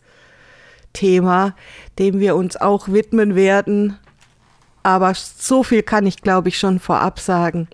[0.93, 1.55] Thema,
[1.99, 3.97] dem wir uns auch widmen werden.
[4.83, 7.67] Aber so viel kann ich, glaube ich, schon vorab sagen.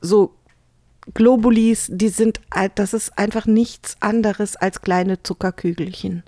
[0.00, 0.34] So
[1.14, 6.22] Globulis, die sind, äh, das ist einfach nichts anderes als kleine Zuckerkügelchen.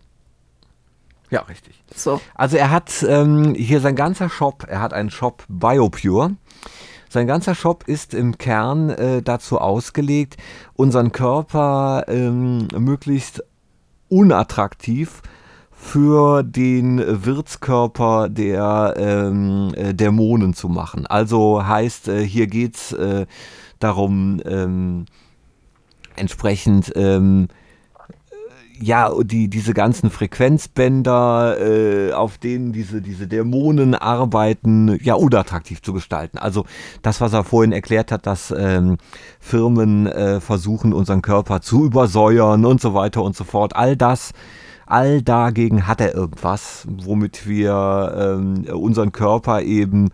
[1.30, 1.82] Ja, richtig.
[1.94, 2.20] So.
[2.34, 6.36] Also er hat ähm, hier sein ganzer Shop, er hat einen Shop BioPure.
[7.14, 10.36] Sein ganzer Shop ist im Kern äh, dazu ausgelegt,
[10.74, 13.44] unseren Körper ähm, möglichst
[14.08, 15.22] unattraktiv
[15.70, 21.06] für den Wirtskörper der ähm, äh, Dämonen zu machen.
[21.06, 23.26] Also heißt, äh, hier geht's äh,
[23.78, 25.04] darum, ähm,
[26.16, 27.46] entsprechend ähm,
[28.80, 35.92] ja, die, diese ganzen Frequenzbänder, äh, auf denen diese, diese Dämonen arbeiten, ja, unattraktiv zu
[35.92, 36.38] gestalten.
[36.38, 36.64] Also
[37.02, 38.96] das, was er vorhin erklärt hat, dass ähm,
[39.38, 43.76] Firmen äh, versuchen, unseren Körper zu übersäuern und so weiter und so fort.
[43.76, 44.32] All das,
[44.86, 50.10] all dagegen hat er irgendwas, womit wir ähm, unseren Körper eben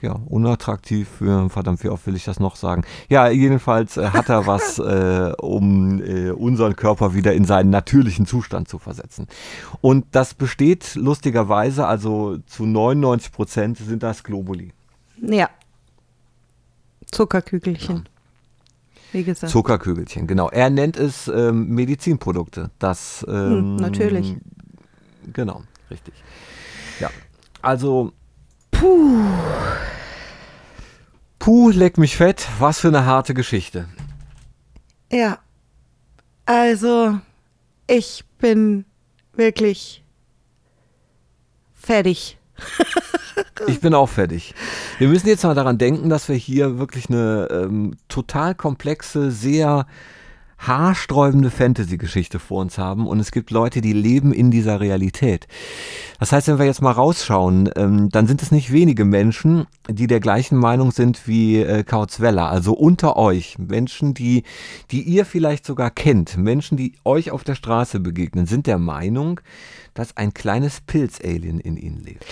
[0.00, 2.84] ja, unattraktiv für, verdammt, wie oft will ich das noch sagen?
[3.08, 8.26] Ja, jedenfalls äh, hat er was, äh, um äh, unseren Körper wieder in seinen natürlichen
[8.26, 9.26] Zustand zu versetzen.
[9.80, 14.72] Und das besteht lustigerweise, also zu 99 Prozent sind das Globuli.
[15.20, 15.50] Ja.
[17.10, 18.08] Zuckerkügelchen.
[19.12, 19.50] Wie gesagt.
[19.50, 20.50] Zuckerkügelchen, genau.
[20.50, 22.70] Er nennt es ähm, Medizinprodukte.
[22.78, 24.36] Das, ähm, Hm, natürlich.
[25.32, 26.14] Genau, richtig.
[27.00, 27.10] Ja,
[27.62, 28.12] also.
[28.78, 29.24] Puh.
[31.38, 32.46] Puh, leck mich fett.
[32.58, 33.88] Was für eine harte Geschichte.
[35.10, 35.38] Ja.
[36.46, 37.18] Also,
[37.86, 38.84] ich bin
[39.34, 40.02] wirklich
[41.74, 42.38] fertig.
[43.66, 44.54] Ich bin auch fertig.
[44.98, 49.86] Wir müssen jetzt mal daran denken, dass wir hier wirklich eine ähm, total komplexe, sehr
[50.58, 55.46] haarsträubende Fantasy-Geschichte vor uns haben und es gibt Leute, die leben in dieser Realität.
[56.18, 60.08] Das heißt, wenn wir jetzt mal rausschauen, ähm, dann sind es nicht wenige Menschen, die
[60.08, 62.48] der gleichen Meinung sind wie äh, Kautzweller.
[62.48, 64.42] Also unter euch, Menschen, die,
[64.90, 69.40] die ihr vielleicht sogar kennt, Menschen, die euch auf der Straße begegnen, sind der Meinung,
[69.94, 72.24] dass ein kleines Pilz-Alien in ihnen lebt.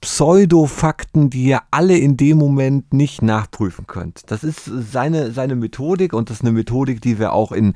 [0.01, 4.31] Pseudofakten, die ihr alle in dem Moment nicht nachprüfen könnt.
[4.31, 7.75] Das ist seine, seine Methodik und das ist eine Methodik, die wir auch in,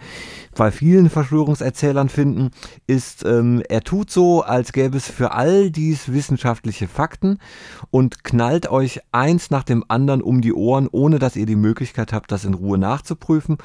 [0.55, 2.49] bei vielen Verschwörungserzählern finden,
[2.87, 7.37] ist, ähm, er tut so, als gäbe es für all dies wissenschaftliche Fakten
[7.91, 12.13] und knallt euch eins nach dem anderen um die Ohren, ohne dass ihr die Möglichkeit
[12.13, 13.57] habt, das in Ruhe nachzuprüfen.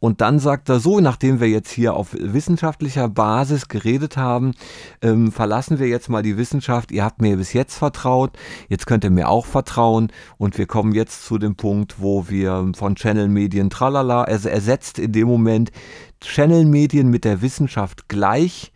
[0.00, 4.52] Und dann sagt er so, nachdem wir jetzt hier auf wissenschaftlicher Basis geredet haben,
[5.00, 6.90] ähm, verlassen wir jetzt mal die Wissenschaft.
[6.90, 8.32] Ihr habt mir bis jetzt vertraut,
[8.68, 12.72] jetzt könnt ihr mir auch vertrauen und wir kommen jetzt zu dem Punkt, wo wir
[12.76, 15.70] von Channel-Medien tralala, also ersetzt in dem Moment
[16.20, 18.72] Channel-Medien mit der Wissenschaft gleich.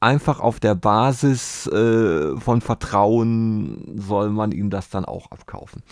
[0.00, 5.82] Einfach auf der Basis äh, von Vertrauen soll man ihm das dann auch abkaufen.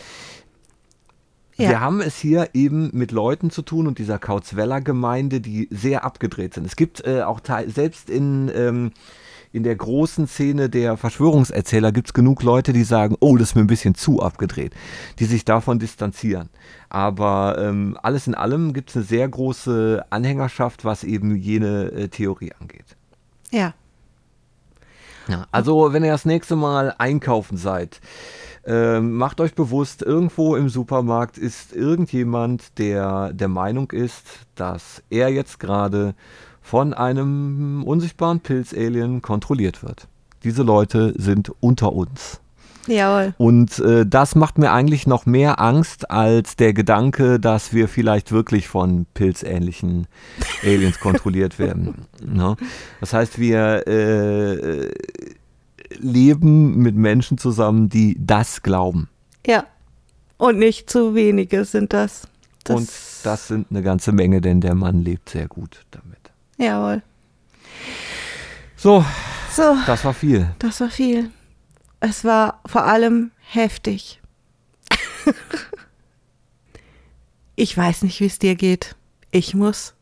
[1.57, 1.69] Ja.
[1.69, 6.55] Wir haben es hier eben mit Leuten zu tun und dieser Kauzweller-Gemeinde, die sehr abgedreht
[6.55, 6.67] sind.
[6.67, 8.93] Es gibt äh, auch selbst in, ähm,
[9.53, 13.55] in der großen Szene der Verschwörungserzähler gibt es genug Leute, die sagen, oh, das ist
[13.55, 14.75] mir ein bisschen zu abgedreht,
[15.19, 16.49] die sich davon distanzieren.
[16.89, 22.09] Aber ähm, alles in allem gibt es eine sehr große Anhängerschaft, was eben jene äh,
[22.09, 22.97] Theorie angeht.
[23.51, 23.75] Ja.
[25.29, 28.01] Ja, also wenn ihr das nächste Mal einkaufen seid,
[28.65, 34.27] ähm, macht euch bewusst, irgendwo im Supermarkt ist irgendjemand, der der Meinung ist,
[34.57, 36.15] dass er jetzt gerade
[36.63, 40.09] von einem unsichtbaren Pilzalien kontrolliert wird.
[40.45, 42.41] Diese Leute sind unter uns.
[42.87, 43.35] Jawohl.
[43.39, 48.33] Und äh, das macht mir eigentlich noch mehr Angst als der Gedanke, dass wir vielleicht
[48.33, 50.07] wirklich von pilzähnlichen
[50.65, 52.07] Aliens kontrolliert werden.
[52.25, 52.57] Ne?
[53.01, 54.91] Das heißt, wir äh,
[55.99, 59.09] leben mit Menschen zusammen, die das glauben.
[59.47, 59.65] Ja.
[60.39, 62.27] Und nicht zu wenige sind das.
[62.65, 62.91] das Und
[63.23, 66.02] das sind eine ganze Menge, denn der Mann lebt sehr gut damit.
[66.63, 67.03] Jawohl.
[68.77, 69.05] So,
[69.51, 70.55] So, das war viel.
[70.61, 71.31] das war viel.
[71.99, 74.21] Es war vor allem heftig.
[77.57, 78.95] ich weiß nicht, wie es dir geht.
[79.33, 79.95] Ich muss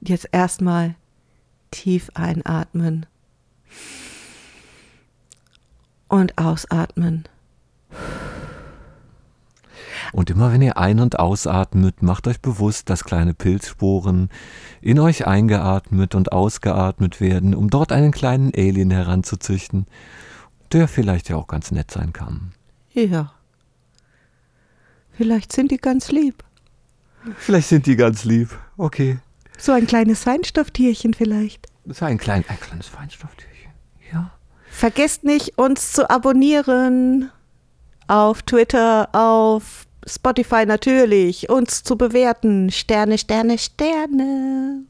[0.00, 0.96] jetzt erstmal
[1.70, 3.06] tief einatmen
[6.08, 7.28] und ausatmen.
[10.12, 14.28] Und immer wenn ihr ein- und ausatmet, macht euch bewusst, dass kleine Pilzsporen
[14.80, 19.86] in euch eingeatmet und ausgeatmet werden, um dort einen kleinen Alien heranzuzüchten,
[20.72, 22.52] der vielleicht ja auch ganz nett sein kann.
[22.92, 23.32] Ja.
[25.12, 26.42] Vielleicht sind die ganz lieb.
[27.36, 28.50] Vielleicht sind die ganz lieb.
[28.76, 29.18] Okay.
[29.58, 31.66] So ein kleines Feinstofftierchen vielleicht.
[31.84, 33.72] Ist ein, klein, ein kleines Feinstofftierchen.
[34.12, 34.32] Ja.
[34.70, 37.30] Vergesst nicht, uns zu abonnieren.
[38.06, 41.48] Auf Twitter, auf Spotify natürlich.
[41.48, 42.70] Uns zu bewerten.
[42.70, 44.84] Sterne, Sterne, Sterne.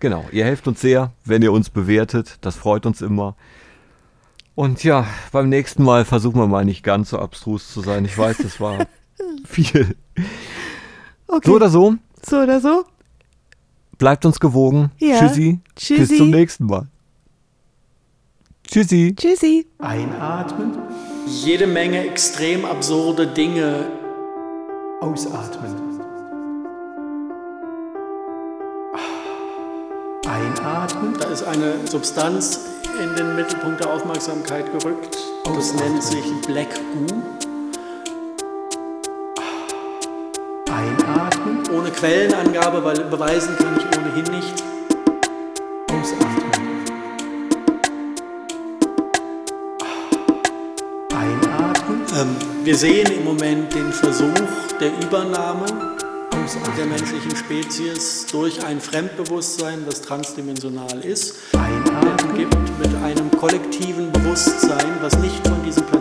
[0.00, 2.38] Genau, ihr helft uns sehr, wenn ihr uns bewertet.
[2.40, 3.36] Das freut uns immer.
[4.54, 8.04] Und ja, beim nächsten Mal versuchen wir mal nicht ganz so abstrus zu sein.
[8.04, 8.86] Ich weiß, das war
[9.44, 9.96] viel.
[11.26, 11.48] Okay.
[11.48, 11.94] So oder so,
[12.26, 12.84] so oder so.
[13.98, 14.90] bleibt uns gewogen.
[14.98, 15.18] Ja.
[15.18, 15.60] Tschüssi.
[15.76, 16.00] Tschüssi.
[16.00, 16.86] Bis zum nächsten Mal.
[18.66, 19.14] Tschüssi.
[19.16, 19.66] Tschüssi.
[19.78, 20.72] Einatmen.
[21.26, 23.86] Jede Menge extrem absurde Dinge.
[25.00, 26.00] Ausatmen.
[30.26, 31.16] Einatmen.
[31.18, 32.66] Da ist eine Substanz
[33.00, 35.16] in den Mittelpunkt der Aufmerksamkeit gerückt.
[35.44, 37.22] Das nennt sich Black Goo.
[40.72, 41.62] Einatmen.
[41.72, 44.64] Ohne Quellenangabe, weil beweisen kann ich ohnehin nicht.
[45.92, 46.50] Ausatmen.
[51.14, 52.00] Einatmen.
[52.18, 55.66] Ähm, wir sehen im Moment den Versuch der Übernahme
[56.78, 61.34] der menschlichen Spezies durch ein Fremdbewusstsein, das transdimensional ist,
[62.28, 65.97] umgibt mit einem kollektiven Bewusstsein, was nicht von diesem Planeten